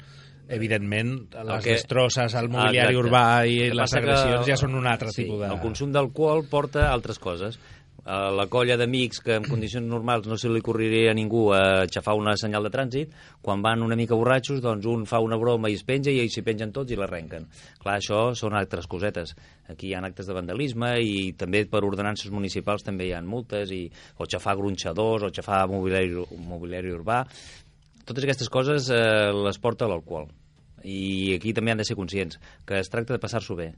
evidentment, 0.48 1.16
les 1.44 1.64
que- 1.64 1.72
destrosses 1.76 2.34
al 2.34 2.48
mobiliari 2.48 2.94
Exacte. 2.94 3.08
urbà 3.08 3.24
i 3.46 3.56
que 3.68 3.74
les 3.74 3.82
passa 3.90 4.00
que- 4.00 4.10
agressions 4.10 4.46
ja 4.46 4.56
són 4.56 4.74
un 4.74 4.86
altre 4.86 5.10
sí, 5.10 5.24
tipus 5.24 5.40
de... 5.40 5.48
El 5.54 5.60
consum 5.60 5.90
d'alcohol 5.92 6.46
porta 6.48 6.90
altres 6.92 7.18
coses. 7.18 7.58
A 8.06 8.30
la 8.30 8.44
colla 8.46 8.76
d'amics 8.78 9.18
que 9.18 9.34
en 9.34 9.42
condicions 9.42 9.82
normals 9.90 10.28
no 10.30 10.36
se 10.38 10.46
li 10.48 10.60
correria 10.62 11.10
a 11.10 11.14
ningú 11.18 11.48
a 11.52 11.80
aixafar 11.88 12.14
una 12.14 12.36
senyal 12.38 12.62
de 12.62 12.70
trànsit, 12.70 13.10
quan 13.42 13.64
van 13.64 13.82
una 13.82 13.96
mica 13.98 14.14
borratxos, 14.14 14.60
doncs 14.62 14.86
un 14.86 15.02
fa 15.10 15.18
una 15.18 15.34
broma 15.36 15.66
i 15.68 15.74
es 15.74 15.82
penja 15.82 16.12
i 16.14 16.20
ells 16.22 16.36
s'hi 16.38 16.44
pengen 16.46 16.70
tots 16.70 16.92
i 16.94 16.96
l'arrenquen. 17.00 17.48
Clar, 17.82 17.96
això 17.98 18.28
són 18.38 18.54
altres 18.54 18.86
cosetes. 18.86 19.34
Aquí 19.68 19.88
hi 19.90 19.94
ha 19.98 20.04
actes 20.06 20.28
de 20.30 20.36
vandalisme 20.38 20.92
i 21.02 21.32
també 21.34 21.64
per 21.66 21.82
ordenances 21.82 22.30
municipals 22.30 22.84
també 22.86 23.08
hi 23.08 23.12
ha 23.12 23.20
multes, 23.26 23.72
i, 23.74 23.90
o 24.22 24.24
xafar 24.30 24.54
gronxadors, 24.54 25.24
o 25.26 25.32
xafar 25.34 25.66
mobiliari, 25.66 26.14
mobiliari 26.46 26.92
urbà. 26.94 27.24
Totes 28.06 28.26
aquestes 28.26 28.50
coses 28.52 28.90
eh, 28.94 29.32
les 29.34 29.58
porta 29.58 29.88
l'alcohol. 29.90 30.28
I 30.86 31.34
aquí 31.36 31.52
també 31.56 31.72
han 31.72 31.82
de 31.82 31.86
ser 31.88 31.96
conscients 31.98 32.38
que 32.66 32.78
es 32.78 32.90
tracta 32.92 33.16
de 33.16 33.22
passar-s'ho 33.22 33.56
bé. 33.58 33.72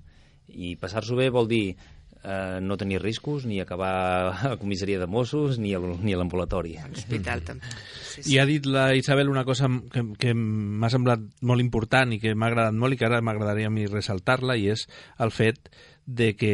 I 0.49 0.75
passar-s'ho 0.81 1.17
bé 1.17 1.31
vol 1.33 1.49
dir 1.49 1.77
eh, 2.23 2.59
no 2.61 2.77
tenir 2.77 3.01
riscos, 3.03 3.47
ni 3.47 3.61
acabar 3.61 4.33
a 4.53 4.57
comissaria 4.61 4.99
de 4.99 5.07
Mossos, 5.07 5.59
ni, 5.59 5.73
ni 5.73 6.15
a 6.15 6.19
l'ambulatori. 6.21 6.77
A 6.77 6.89
l'hospital 6.89 7.45
també. 7.47 7.73
Sí, 8.03 8.23
sí. 8.23 8.35
I 8.35 8.41
ha 8.43 8.47
dit 8.49 8.67
la 8.67 8.91
Isabel 8.99 9.33
una 9.33 9.47
cosa 9.49 9.71
que, 9.93 10.05
que 10.19 10.35
m'ha 10.35 10.91
semblat 10.93 11.25
molt 11.41 11.65
important 11.65 12.13
i 12.13 12.21
que 12.23 12.35
m'ha 12.35 12.51
agradat 12.53 12.77
molt 12.77 12.95
i 12.97 13.01
que 13.01 13.09
ara 13.09 13.23
m'agradaria 13.25 13.71
a 13.71 13.75
mi 13.75 13.89
ressaltar-la 13.89 14.59
i 14.59 14.69
és 14.75 14.89
el 15.19 15.33
fet 15.33 15.73
de 16.05 16.35
que 16.37 16.53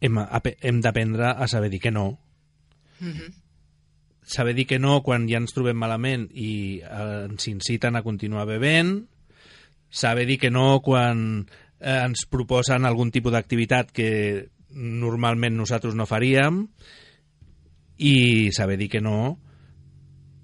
hem, 0.00 0.18
hem 0.60 0.80
d'aprendre 0.80 1.34
a 1.36 1.48
saber 1.48 1.70
dir 1.72 1.82
que 1.84 1.92
no. 1.94 2.14
Mhm. 3.00 3.36
Saber 4.30 4.54
dir 4.54 4.68
que 4.70 4.78
no 4.78 5.00
quan 5.02 5.26
ja 5.26 5.40
ens 5.42 5.50
trobem 5.56 5.78
malament 5.80 6.28
i 6.38 6.78
eh, 6.78 7.26
ens 7.26 7.48
inciten 7.50 7.98
a 7.98 8.04
continuar 8.06 8.46
bevent. 8.46 9.00
Saber 9.90 10.28
dir 10.28 10.38
que 10.38 10.52
no 10.54 10.78
quan 10.86 11.48
eh, 11.80 11.98
ens 11.98 12.28
proposen 12.30 12.86
algun 12.86 13.10
tipus 13.10 13.34
d'activitat 13.34 13.90
que 13.90 14.10
normalment 14.70 15.56
nosaltres 15.58 15.96
no 15.98 16.06
faríem 16.06 16.62
i 17.98 18.52
saber 18.54 18.78
dir 18.78 18.88
que 18.92 19.00
no 19.02 19.40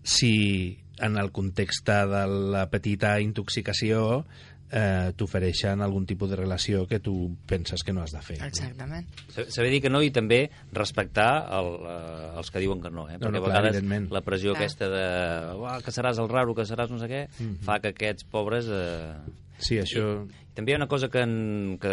si 0.03 0.83
en 0.99 1.17
el 1.17 1.31
context 1.31 1.87
de 1.87 2.27
la 2.27 2.67
petita 2.73 3.21
intoxicació 3.23 4.25
eh, 4.71 5.13
t'ofereixen 5.17 5.81
algun 5.83 6.07
tipus 6.07 6.31
de 6.31 6.37
relació 6.37 6.87
que 6.87 6.99
tu 7.01 7.37
penses 7.47 7.83
que 7.85 7.93
no 7.93 8.03
has 8.03 8.13
de 8.13 8.21
fer. 8.23 8.39
Exactament. 8.45 9.07
Sa- 9.29 9.45
Saber 9.51 9.71
dir 9.71 9.81
que 9.83 9.91
no 9.91 10.03
i 10.03 10.11
també 10.11 10.51
respectar 10.73 11.47
el, 11.59 11.73
eh, 11.87 12.31
els 12.39 12.51
que 12.51 12.61
diuen 12.61 12.81
que 12.83 12.91
no, 12.91 13.09
eh? 13.09 13.19
No, 13.19 13.29
perquè 13.29 13.33
no, 13.33 13.39
a 13.39 13.45
clar, 13.47 13.53
vegades 13.53 13.77
evidentment. 13.77 14.11
la 14.13 14.21
pressió 14.23 14.53
Clar. 14.53 14.63
aquesta 14.63 14.89
de 14.89 15.57
"Uah, 15.61 15.81
que 15.83 15.91
seràs 15.93 16.19
el 16.19 16.29
raro, 16.29 16.55
que 16.55 16.63
seràs 16.67 16.91
no 16.91 16.99
sé 16.99 17.07
què, 17.09 17.29
Mhm. 17.39 17.59
fa 17.63 17.79
que 17.81 17.89
aquests 17.95 18.25
pobres... 18.25 18.67
Eh, 18.71 19.15
Sí, 19.59 19.79
això... 19.79 20.27
També 20.53 20.73
hi 20.73 20.75
ha 20.75 20.77
una 20.77 20.87
cosa 20.89 21.09
que, 21.09 21.21
en, 21.23 21.79
que 21.81 21.89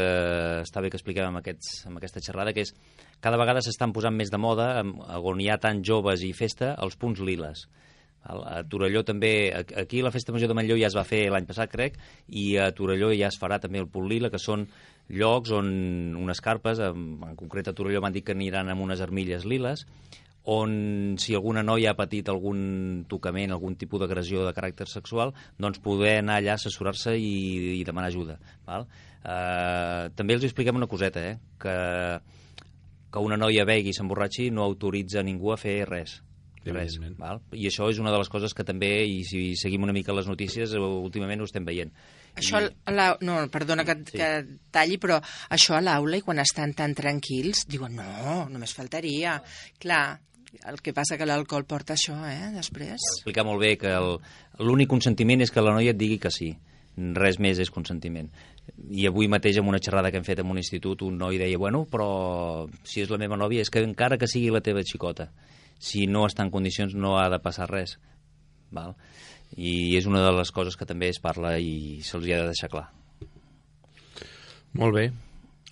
està 0.64 0.82
bé 0.82 0.90
que 0.90 0.98
expliquem 0.98 1.24
amb, 1.26 1.38
aquests, 1.38 1.86
amb 1.88 1.98
aquesta 1.98 2.20
xerrada, 2.20 2.52
que 2.54 2.62
és 2.62 2.74
cada 3.22 3.38
vegada 3.38 3.62
s'estan 3.62 3.94
posant 3.94 4.14
més 4.16 4.30
de 4.32 4.38
moda, 4.38 4.82
on 4.84 5.40
hi 5.40 5.50
ha 5.50 5.58
tant 5.58 5.82
joves 5.84 6.22
i 6.24 6.34
festa, 6.34 6.74
els 6.82 6.96
punts 6.98 7.20
liles. 7.22 7.68
A 8.24 8.60
a 8.60 8.64
Torelló 8.64 9.04
també, 9.04 9.52
a- 9.52 9.82
aquí 9.82 10.02
la 10.02 10.12
Festa 10.12 10.32
Major 10.32 10.48
de 10.48 10.56
Manlleu 10.56 10.78
ja 10.80 10.88
es 10.88 10.96
va 10.96 11.04
fer 11.04 11.26
l'any 11.30 11.46
passat, 11.46 11.70
crec, 11.72 11.98
i 12.30 12.56
a 12.58 12.70
Torelló 12.72 13.12
ja 13.12 13.28
es 13.28 13.40
farà 13.40 13.60
també 13.60 13.80
el 13.84 13.88
punt 13.92 14.08
lila, 14.08 14.30
que 14.32 14.40
són 14.40 14.68
llocs 15.10 15.52
on 15.52 16.16
unes 16.16 16.40
carpes, 16.42 16.80
en, 16.80 17.20
en 17.28 17.36
concret 17.36 17.68
a 17.68 17.74
Torelló 17.76 18.00
m'han 18.02 18.14
dit 18.16 18.24
que 18.26 18.32
aniran 18.38 18.70
amb 18.72 18.82
unes 18.86 19.02
armilles 19.04 19.44
liles, 19.46 19.86
on 20.46 21.16
si 21.20 21.36
alguna 21.36 21.62
noia 21.64 21.92
ha 21.92 21.96
patit 21.96 22.28
algun 22.28 23.06
tocament, 23.08 23.52
algun 23.52 23.76
tipus 23.80 24.02
d'agressió 24.02 24.42
de 24.48 24.52
caràcter 24.56 24.88
sexual, 24.92 25.32
doncs 25.60 25.80
poder 25.80 26.18
anar 26.20 26.42
allà, 26.42 26.58
assessorar-se 26.58 27.14
i, 27.16 27.80
i 27.80 27.84
demanar 27.88 28.10
ajuda. 28.12 28.36
Val? 28.68 28.88
Eh, 29.24 30.10
també 30.16 30.36
els 30.36 30.44
expliquem 30.44 30.76
una 30.76 30.88
coseta, 30.92 31.24
eh? 31.24 31.38
que, 31.60 31.76
que 33.14 33.24
una 33.24 33.38
noia 33.40 33.64
begui 33.64 33.94
i 33.94 33.96
s'emborratxi 33.96 34.50
no 34.52 34.66
autoritza 34.68 35.24
ningú 35.24 35.54
a 35.54 35.58
fer 35.60 35.78
res. 35.88 36.18
Res, 36.66 36.96
val? 37.20 37.42
I 37.52 37.68
això 37.68 37.90
és 37.92 38.00
una 38.00 38.12
de 38.12 38.18
les 38.22 38.30
coses 38.32 38.54
que 38.56 38.64
també, 38.64 39.06
i 39.06 39.24
si 39.28 39.56
seguim 39.60 39.84
una 39.84 39.94
mica 39.94 40.14
les 40.16 40.28
notícies, 40.28 40.74
eh, 40.74 40.80
últimament 40.80 41.42
ho 41.42 41.48
estem 41.50 41.66
veient. 41.66 41.92
Això, 42.40 42.62
la, 42.88 43.18
no, 43.22 43.42
perdona 43.52 43.84
que, 43.86 43.98
sí. 44.08 44.18
que 44.18 44.30
talli, 44.72 44.98
però 44.98 45.20
això 45.50 45.76
a 45.78 45.82
l'aula 45.82 46.18
i 46.18 46.22
quan 46.26 46.40
estan 46.40 46.74
tan 46.74 46.96
tranquils, 46.96 47.66
diuen, 47.68 47.96
no, 48.00 48.48
només 48.50 48.74
faltaria. 48.74 49.36
Clar, 49.80 50.20
el 50.70 50.80
que 50.82 50.94
passa 50.94 51.18
que 51.18 51.26
l'alcohol 51.28 51.66
porta 51.66 51.94
això, 51.98 52.16
eh, 52.30 52.52
després. 52.56 53.00
explicar 53.18 53.44
molt 53.46 53.60
bé 53.62 53.78
que 53.78 53.92
el- 53.92 54.20
l'únic 54.60 54.88
consentiment 54.88 55.42
és 55.42 55.52
que 55.52 55.62
la 55.62 55.74
noia 55.74 55.92
et 55.92 55.98
digui 55.98 56.18
que 56.20 56.32
sí. 56.32 56.56
Res 56.96 57.40
més 57.40 57.58
és 57.58 57.72
consentiment. 57.74 58.30
I 58.92 59.08
avui 59.08 59.28
mateix, 59.28 59.58
en 59.58 59.66
una 59.68 59.80
xerrada 59.80 60.12
que 60.12 60.18
hem 60.18 60.24
fet 60.24 60.40
en 60.40 60.46
un 60.50 60.58
institut, 60.58 61.02
un 61.02 61.18
noi 61.18 61.40
deia, 61.40 61.58
bueno, 61.58 61.88
però 61.90 62.70
si 62.84 63.02
és 63.02 63.10
la 63.10 63.18
meva 63.18 63.36
nòvia, 63.36 63.62
és 63.62 63.70
que 63.74 63.82
encara 63.82 64.18
que 64.18 64.28
sigui 64.28 64.52
la 64.54 64.62
teva 64.62 64.84
xicota, 64.86 65.32
si 65.80 66.08
no 66.08 66.26
està 66.28 66.46
en 66.46 66.52
condicions 66.54 66.96
no 66.96 67.18
ha 67.20 67.30
de 67.34 67.40
passar 67.44 67.70
res. 67.72 67.98
Val? 68.74 68.96
I 69.58 69.96
és 69.98 70.08
una 70.10 70.24
de 70.26 70.32
les 70.34 70.52
coses 70.52 70.78
que 70.78 70.88
també 70.90 71.12
es 71.14 71.22
parla 71.22 71.58
i 71.62 72.02
se'ls 72.06 72.26
hi 72.26 72.34
ha 72.34 72.42
de 72.42 72.52
deixar 72.52 72.72
clar. 72.74 72.88
Molt 74.74 74.96
bé. 74.98 75.12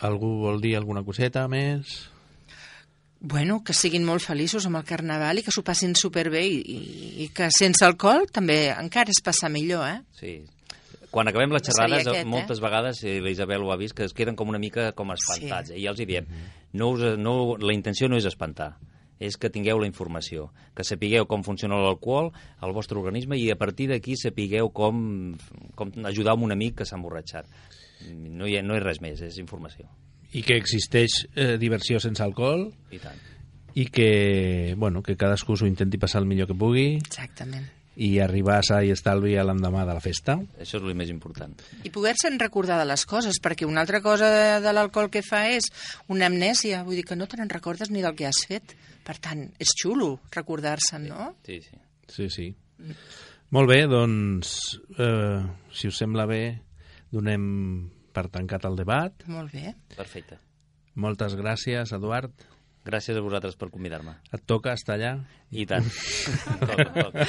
Algú 0.06 0.36
vol 0.44 0.62
dir 0.62 0.76
alguna 0.78 1.04
coseta 1.06 1.48
més? 1.50 2.12
Bueno, 3.22 3.60
que 3.64 3.74
siguin 3.78 4.06
molt 4.06 4.24
feliços 4.26 4.66
amb 4.66 4.80
el 4.80 4.86
Carnaval 4.90 5.38
i 5.38 5.44
que 5.46 5.54
s'ho 5.54 5.62
passin 5.66 5.94
superbé 5.98 6.42
i, 6.50 6.58
i, 6.58 6.80
i 7.26 7.28
que 7.34 7.52
sense 7.54 7.86
alcohol 7.86 8.26
també 8.34 8.72
encara 8.74 9.14
es 9.14 9.22
passa 9.22 9.50
millor, 9.50 9.86
eh? 9.86 10.00
Sí. 10.18 10.34
Quan 11.12 11.28
acabem 11.30 11.52
les 11.54 11.66
xerrades, 11.68 12.08
aquest, 12.08 12.24
eh? 12.24 12.30
moltes 12.30 12.62
vegades, 12.64 13.04
eh, 13.04 13.20
la 13.22 13.30
Isabel 13.34 13.66
ho 13.66 13.74
ha 13.74 13.78
vist, 13.78 13.94
que 13.94 14.08
es 14.08 14.16
queden 14.18 14.38
com 14.40 14.50
una 14.50 14.62
mica 14.62 14.90
com 14.98 15.12
espantats. 15.14 15.70
Sí. 15.70 15.76
Eh? 15.76 15.82
I 15.82 15.86
ja 15.86 15.94
els 15.94 16.02
hi 16.02 16.08
diem, 16.10 16.30
no 16.82 16.90
us, 16.96 17.04
no, 17.20 17.36
la 17.62 17.76
intenció 17.76 18.10
no 18.10 18.18
és 18.18 18.26
espantar, 18.26 18.72
és 19.22 19.38
que 19.38 19.52
tingueu 19.54 19.80
la 19.80 19.88
informació, 19.90 20.50
que 20.76 20.86
sapigueu 20.88 21.28
com 21.30 21.46
funciona 21.46 21.78
l'alcohol 21.78 22.32
al 22.66 22.74
vostre 22.74 22.98
organisme 22.98 23.38
i 23.38 23.52
a 23.54 23.58
partir 23.60 23.92
d'aquí 23.92 24.18
sapigueu 24.18 24.72
com, 24.74 25.36
com 25.78 25.92
ajudar 26.10 26.34
un 26.42 26.56
amic 26.56 26.80
que 26.82 26.88
s'ha 26.90 26.98
emborratxat. 26.98 27.50
No 28.10 28.50
hi, 28.50 28.58
ha, 28.58 28.64
no 28.66 28.74
hi 28.74 28.82
ha 28.82 28.86
res 28.88 29.02
més, 29.04 29.22
és 29.22 29.38
informació. 29.38 29.86
I 30.34 30.42
que 30.48 30.58
existeix 30.58 31.26
eh, 31.36 31.58
diversió 31.62 32.00
sense 32.02 32.24
alcohol 32.24 32.70
I 32.90 33.02
tant. 33.04 33.20
i 33.76 33.86
que, 33.94 34.74
bueno, 34.80 35.04
que 35.06 35.18
cadascú 35.20 35.58
s'ho 35.60 35.70
intenti 35.70 36.00
passar 36.02 36.24
el 36.24 36.30
millor 36.30 36.50
que 36.50 36.58
pugui 36.58 36.88
Exactament. 36.96 37.68
I 37.96 38.20
arribar 38.24 38.62
sa 38.64 38.80
i 38.86 38.92
estalvi 38.94 39.36
a 39.36 39.44
l'endemà 39.44 39.84
de 39.88 39.96
la 39.98 40.04
festa. 40.04 40.38
Això 40.62 40.80
és 40.80 40.86
el 40.86 40.96
més 40.96 41.12
important. 41.12 41.54
I 41.84 41.92
poder-se'n 41.92 42.40
recordar 42.40 42.80
de 42.80 42.88
les 42.88 43.04
coses, 43.06 43.42
perquè 43.44 43.68
una 43.68 43.84
altra 43.84 44.02
cosa 44.02 44.30
de, 44.32 44.46
de 44.64 44.74
l'alcohol 44.74 45.12
que 45.12 45.24
fa 45.26 45.44
és 45.52 45.68
una 46.08 46.30
amnèsia, 46.32 46.86
vull 46.88 47.02
dir 47.02 47.06
que 47.08 47.20
no 47.20 47.28
te 47.28 47.40
n'en 47.40 47.52
recordes 47.52 47.92
ni 47.92 48.04
del 48.04 48.16
que 48.16 48.30
has 48.30 48.46
fet. 48.48 48.76
Per 49.04 49.18
tant, 49.20 49.48
és 49.60 49.74
xulo 49.76 50.14
recordar-se'n, 50.32 51.10
no? 51.10 51.34
Sí, 51.48 51.60
sí. 51.66 51.82
Sí, 52.12 52.30
sí. 52.30 52.48
Molt 53.52 53.68
bé, 53.68 53.82
doncs, 53.92 54.80
eh, 54.96 55.42
si 55.76 55.90
us 55.92 56.00
sembla 56.00 56.28
bé, 56.30 56.44
donem 57.12 57.44
per 58.16 58.28
tancat 58.32 58.68
el 58.70 58.78
debat. 58.80 59.28
Molt 59.32 59.52
bé. 59.52 59.76
Perfecte. 59.98 60.40
Moltes 60.96 61.36
gràcies, 61.40 61.92
Eduard. 61.96 62.32
Gràcies 62.82 63.18
a 63.18 63.22
vosaltres 63.22 63.58
per 63.62 63.70
convidar-me. 63.70 64.16
Et 64.34 64.42
toca 64.50 64.74
estar 64.74 64.96
allà? 64.96 65.12
I 65.54 65.68
tant. 65.70 65.86
toca, 66.64 66.86
toca. 66.96 67.28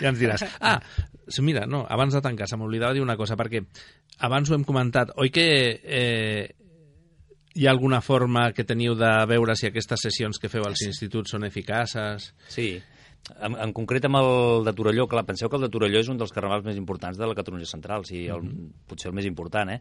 Ja 0.00 0.08
ens 0.08 0.20
diràs. 0.20 0.46
Ah, 0.64 0.78
mira, 1.44 1.66
no, 1.68 1.82
abans 1.84 2.16
de 2.16 2.22
tancar, 2.24 2.48
se 2.48 2.56
m'oblidava 2.56 2.96
dir 2.96 3.04
una 3.04 3.18
cosa, 3.20 3.36
perquè 3.36 3.60
abans 4.24 4.48
ho 4.48 4.56
hem 4.56 4.64
comentat. 4.64 5.12
Oi 5.20 5.32
que 5.34 5.46
eh, 5.76 6.46
hi 7.52 7.66
ha 7.66 7.74
alguna 7.74 8.00
forma 8.00 8.48
que 8.56 8.64
teniu 8.64 8.96
de 8.96 9.10
veure 9.28 9.56
si 9.58 9.68
aquestes 9.68 10.08
sessions 10.08 10.40
que 10.40 10.48
feu 10.48 10.64
als 10.64 10.86
instituts 10.88 11.36
són 11.36 11.44
eficaces? 11.44 12.30
Sí, 12.48 12.70
en, 13.36 13.56
en 13.60 13.74
concret 13.76 14.06
amb 14.08 14.20
el 14.20 14.64
de 14.66 14.74
Torelló, 14.76 15.06
clar, 15.10 15.26
penseu 15.28 15.50
que 15.50 15.58
el 15.58 15.66
de 15.66 15.70
Torelló 15.72 16.00
és 16.00 16.08
un 16.12 16.20
dels 16.20 16.32
carnavals 16.34 16.64
més 16.66 16.78
importants 16.80 17.18
de 17.20 17.28
la 17.28 17.36
Catalunya 17.36 17.68
Central, 17.68 18.06
sí, 18.08 18.24
el, 18.32 18.48
potser 18.88 19.10
el 19.10 19.16
més 19.18 19.28
important, 19.28 19.74
eh? 19.76 19.80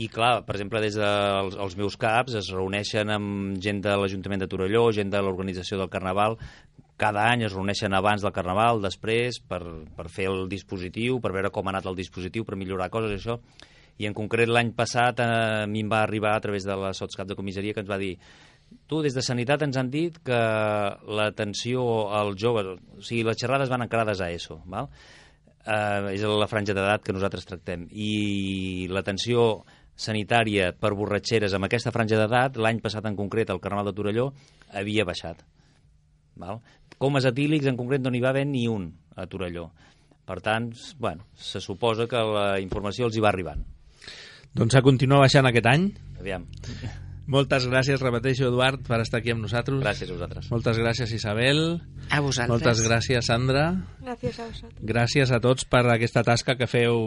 I 0.00 0.06
clar, 0.12 0.44
per 0.46 0.54
exemple, 0.54 0.80
des 0.84 0.94
dels 0.94 1.56
els 1.58 1.76
meus 1.78 1.96
caps 1.98 2.36
es 2.38 2.50
reuneixen 2.54 3.10
amb 3.10 3.56
gent 3.62 3.80
de 3.82 3.96
l'Ajuntament 3.98 4.44
de 4.44 4.48
Torelló, 4.50 4.84
gent 4.94 5.10
de 5.10 5.22
l'organització 5.24 5.80
del 5.80 5.90
Carnaval, 5.90 6.36
cada 7.00 7.24
any 7.32 7.46
es 7.46 7.54
reuneixen 7.56 7.96
abans 7.96 8.22
del 8.22 8.34
Carnaval, 8.36 8.82
després, 8.84 9.40
per, 9.40 9.60
per 9.96 10.06
fer 10.12 10.28
el 10.30 10.46
dispositiu, 10.52 11.18
per 11.24 11.32
veure 11.32 11.50
com 11.50 11.66
ha 11.66 11.72
anat 11.74 11.88
el 11.88 11.98
dispositiu, 11.98 12.44
per 12.44 12.58
millorar 12.60 12.90
coses 12.92 13.14
i 13.14 13.18
això. 13.18 13.38
I 14.00 14.06
en 14.08 14.14
concret 14.16 14.48
l'any 14.48 14.70
passat 14.76 15.20
a 15.24 15.30
mi 15.68 15.82
em 15.84 15.90
va 15.90 16.04
arribar 16.04 16.36
a 16.36 16.44
través 16.44 16.64
de 16.68 16.76
la 16.76 16.92
sotscap 16.96 17.28
de 17.28 17.36
comissaria 17.36 17.74
que 17.74 17.82
ens 17.82 17.90
va 17.90 17.98
dir 18.00 18.14
tu, 18.86 19.00
des 19.02 19.16
de 19.16 19.24
Sanitat 19.24 19.64
ens 19.66 19.78
han 19.80 19.90
dit 19.90 20.18
que 20.24 20.40
l'atenció 21.18 21.82
als 22.20 22.38
joves, 22.40 22.68
o 22.76 23.02
sigui, 23.02 23.24
les 23.26 23.40
xerrades 23.40 23.72
van 23.72 23.84
encarades 23.86 24.20
a 24.22 24.30
ESO, 24.30 24.60
val? 24.70 24.92
Eh, 25.66 26.14
és 26.14 26.24
la 26.24 26.48
franja 26.48 26.74
d'edat 26.76 27.04
que 27.04 27.12
nosaltres 27.12 27.46
tractem. 27.48 27.86
I 27.92 28.88
l'atenció 28.90 29.64
sanitària 30.00 30.70
per 30.72 30.94
borratxeres 30.96 31.54
amb 31.54 31.68
aquesta 31.68 31.92
franja 31.92 32.18
d'edat, 32.20 32.56
l'any 32.56 32.80
passat 32.80 33.04
en 33.10 33.18
concret 33.18 33.50
al 33.50 33.60
Carnaval 33.60 33.90
de 33.90 33.96
Torelló, 33.96 34.30
havia 34.72 35.04
baixat. 35.04 35.44
Val? 36.40 36.62
Comes 37.00 37.26
etílics 37.28 37.68
en 37.68 37.76
concret 37.76 38.00
no 38.00 38.12
n'hi 38.12 38.22
va 38.24 38.32
haver 38.32 38.46
ni 38.48 38.66
un 38.68 38.88
a 39.16 39.26
Torelló. 39.28 39.68
Per 40.24 40.38
tant, 40.40 40.70
bueno, 40.98 41.26
se 41.34 41.60
suposa 41.60 42.06
que 42.08 42.22
la 42.22 42.48
informació 42.62 43.10
els 43.10 43.18
hi 43.18 43.24
va 43.24 43.32
arribant. 43.34 43.66
Doncs 44.56 44.78
a 44.78 44.82
continuar 44.86 45.20
baixant 45.26 45.46
aquest 45.50 45.70
any. 45.70 45.90
Aviam. 46.18 46.48
Moltes 47.30 47.68
gràcies, 47.70 48.00
repeteixo, 48.02 48.48
Eduard, 48.50 48.80
per 48.88 48.98
estar 49.04 49.20
aquí 49.20 49.30
amb 49.30 49.44
nosaltres. 49.44 49.78
Gràcies 49.84 50.10
a 50.10 50.16
vosaltres. 50.16 50.48
Moltes 50.50 50.80
gràcies, 50.82 51.12
Isabel. 51.14 51.60
A 52.10 52.18
vosaltres. 52.24 52.50
Moltes 52.50 52.82
gràcies, 52.88 53.28
Sandra. 53.30 53.68
Gracias 54.02 54.40
a 54.40 54.48
vosotros. 54.48 54.80
Gràcies 54.82 55.30
a 55.30 55.38
tots 55.44 55.68
per 55.70 55.84
aquesta 55.92 56.24
tasca 56.26 56.56
que 56.58 56.66
feu 56.66 56.98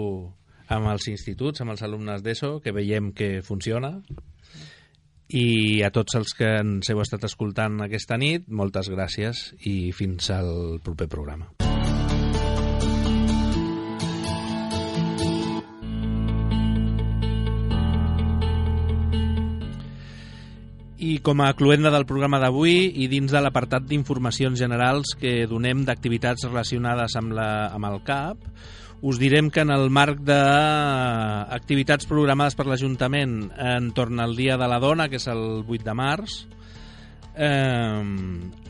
amb 0.72 0.88
els 0.94 1.10
instituts, 1.12 1.60
amb 1.60 1.76
els 1.76 1.84
alumnes 1.84 2.24
d'ESO, 2.24 2.62
que 2.64 2.72
veiem 2.72 3.12
que 3.12 3.42
funciona. 3.44 3.98
I 5.28 5.82
a 5.84 5.92
tots 5.92 6.16
els 6.16 6.32
que 6.38 6.56
ens 6.62 6.88
heu 6.94 7.04
estat 7.04 7.28
escoltant 7.28 7.82
aquesta 7.84 8.16
nit, 8.22 8.48
moltes 8.48 8.88
gràcies 8.94 9.50
i 9.68 9.92
fins 9.92 10.32
al 10.32 10.80
proper 10.86 11.10
programa. 11.12 11.63
Com 21.24 21.40
a 21.42 21.54
cluenda 21.56 21.90
del 21.90 22.06
programa 22.06 22.38
d'avui 22.44 22.92
i 23.00 23.08
dins 23.08 23.32
de 23.32 23.40
l'apartat 23.42 23.86
d'informacions 23.88 24.60
generals 24.60 25.16
que 25.20 25.48
donem 25.48 25.86
d'activitats 25.88 26.44
relacionades 26.50 27.16
amb, 27.16 27.32
la, 27.38 27.50
amb 27.72 27.88
el 27.88 28.02
CAP, 28.04 28.50
us 29.04 29.20
direm 29.20 29.50
que 29.52 29.64
en 29.64 29.72
el 29.72 29.90
marc 29.92 30.20
d'activitats 30.28 32.08
programades 32.08 32.56
per 32.60 32.68
l'Ajuntament 32.68 33.52
entorn 33.56 34.20
al 34.24 34.36
Dia 34.36 34.60
de 34.60 34.68
la 34.68 34.80
Dona, 34.84 35.08
que 35.12 35.20
és 35.20 35.28
el 35.32 35.64
8 35.64 35.84
de 35.84 35.96
març, 35.96 36.38
eh, 37.36 38.04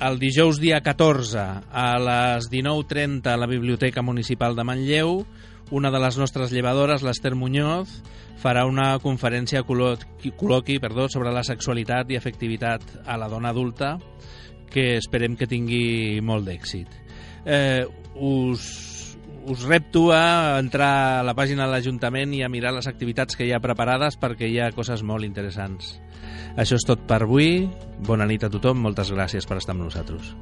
el 0.07 0.19
dijous 0.21 0.61
dia 0.61 0.81
14 0.85 1.43
a 1.69 1.87
les 2.01 2.49
19.30 2.53 3.33
a 3.33 3.37
la 3.37 3.49
Biblioteca 3.49 4.01
Municipal 4.05 4.55
de 4.55 4.65
Manlleu, 4.65 5.25
una 5.73 5.89
de 5.89 5.99
les 5.99 6.17
nostres 6.21 6.51
llevadores, 6.53 7.01
l'Ester 7.01 7.33
Muñoz, 7.33 7.89
farà 8.37 8.67
una 8.69 8.91
conferència 9.01 9.63
col·loqui, 9.65 10.77
perdó, 10.83 11.07
sobre 11.09 11.33
la 11.33 11.41
sexualitat 11.47 12.11
i 12.13 12.19
efectivitat 12.19 12.85
a 13.09 13.17
la 13.17 13.29
dona 13.31 13.49
adulta 13.49 13.95
que 14.69 14.97
esperem 14.99 15.37
que 15.37 15.49
tingui 15.49 16.21
molt 16.21 16.45
d'èxit. 16.45 16.93
Eh, 17.45 17.85
us, 18.21 19.17
us 19.49 19.65
repto 19.65 20.11
a 20.13 20.59
entrar 20.61 20.93
a 21.19 21.23
la 21.25 21.33
pàgina 21.37 21.65
de 21.65 21.73
l'Ajuntament 21.73 22.37
i 22.37 22.43
a 22.45 22.51
mirar 22.53 22.75
les 22.77 22.89
activitats 22.89 23.37
que 23.37 23.47
hi 23.47 23.53
ha 23.53 23.61
preparades 23.63 24.19
perquè 24.21 24.49
hi 24.49 24.59
ha 24.61 24.73
coses 24.77 25.01
molt 25.01 25.25
interessants. 25.25 25.95
Això 26.53 26.77
és 26.77 26.85
tot 26.85 27.01
per 27.09 27.23
avui. 27.25 27.65
Bona 28.05 28.29
nit 28.29 28.45
a 28.45 28.51
tothom. 28.53 28.81
Moltes 28.85 29.09
gràcies 29.13 29.49
per 29.49 29.57
estar 29.57 29.73
amb 29.73 29.87
nosaltres. 29.87 30.35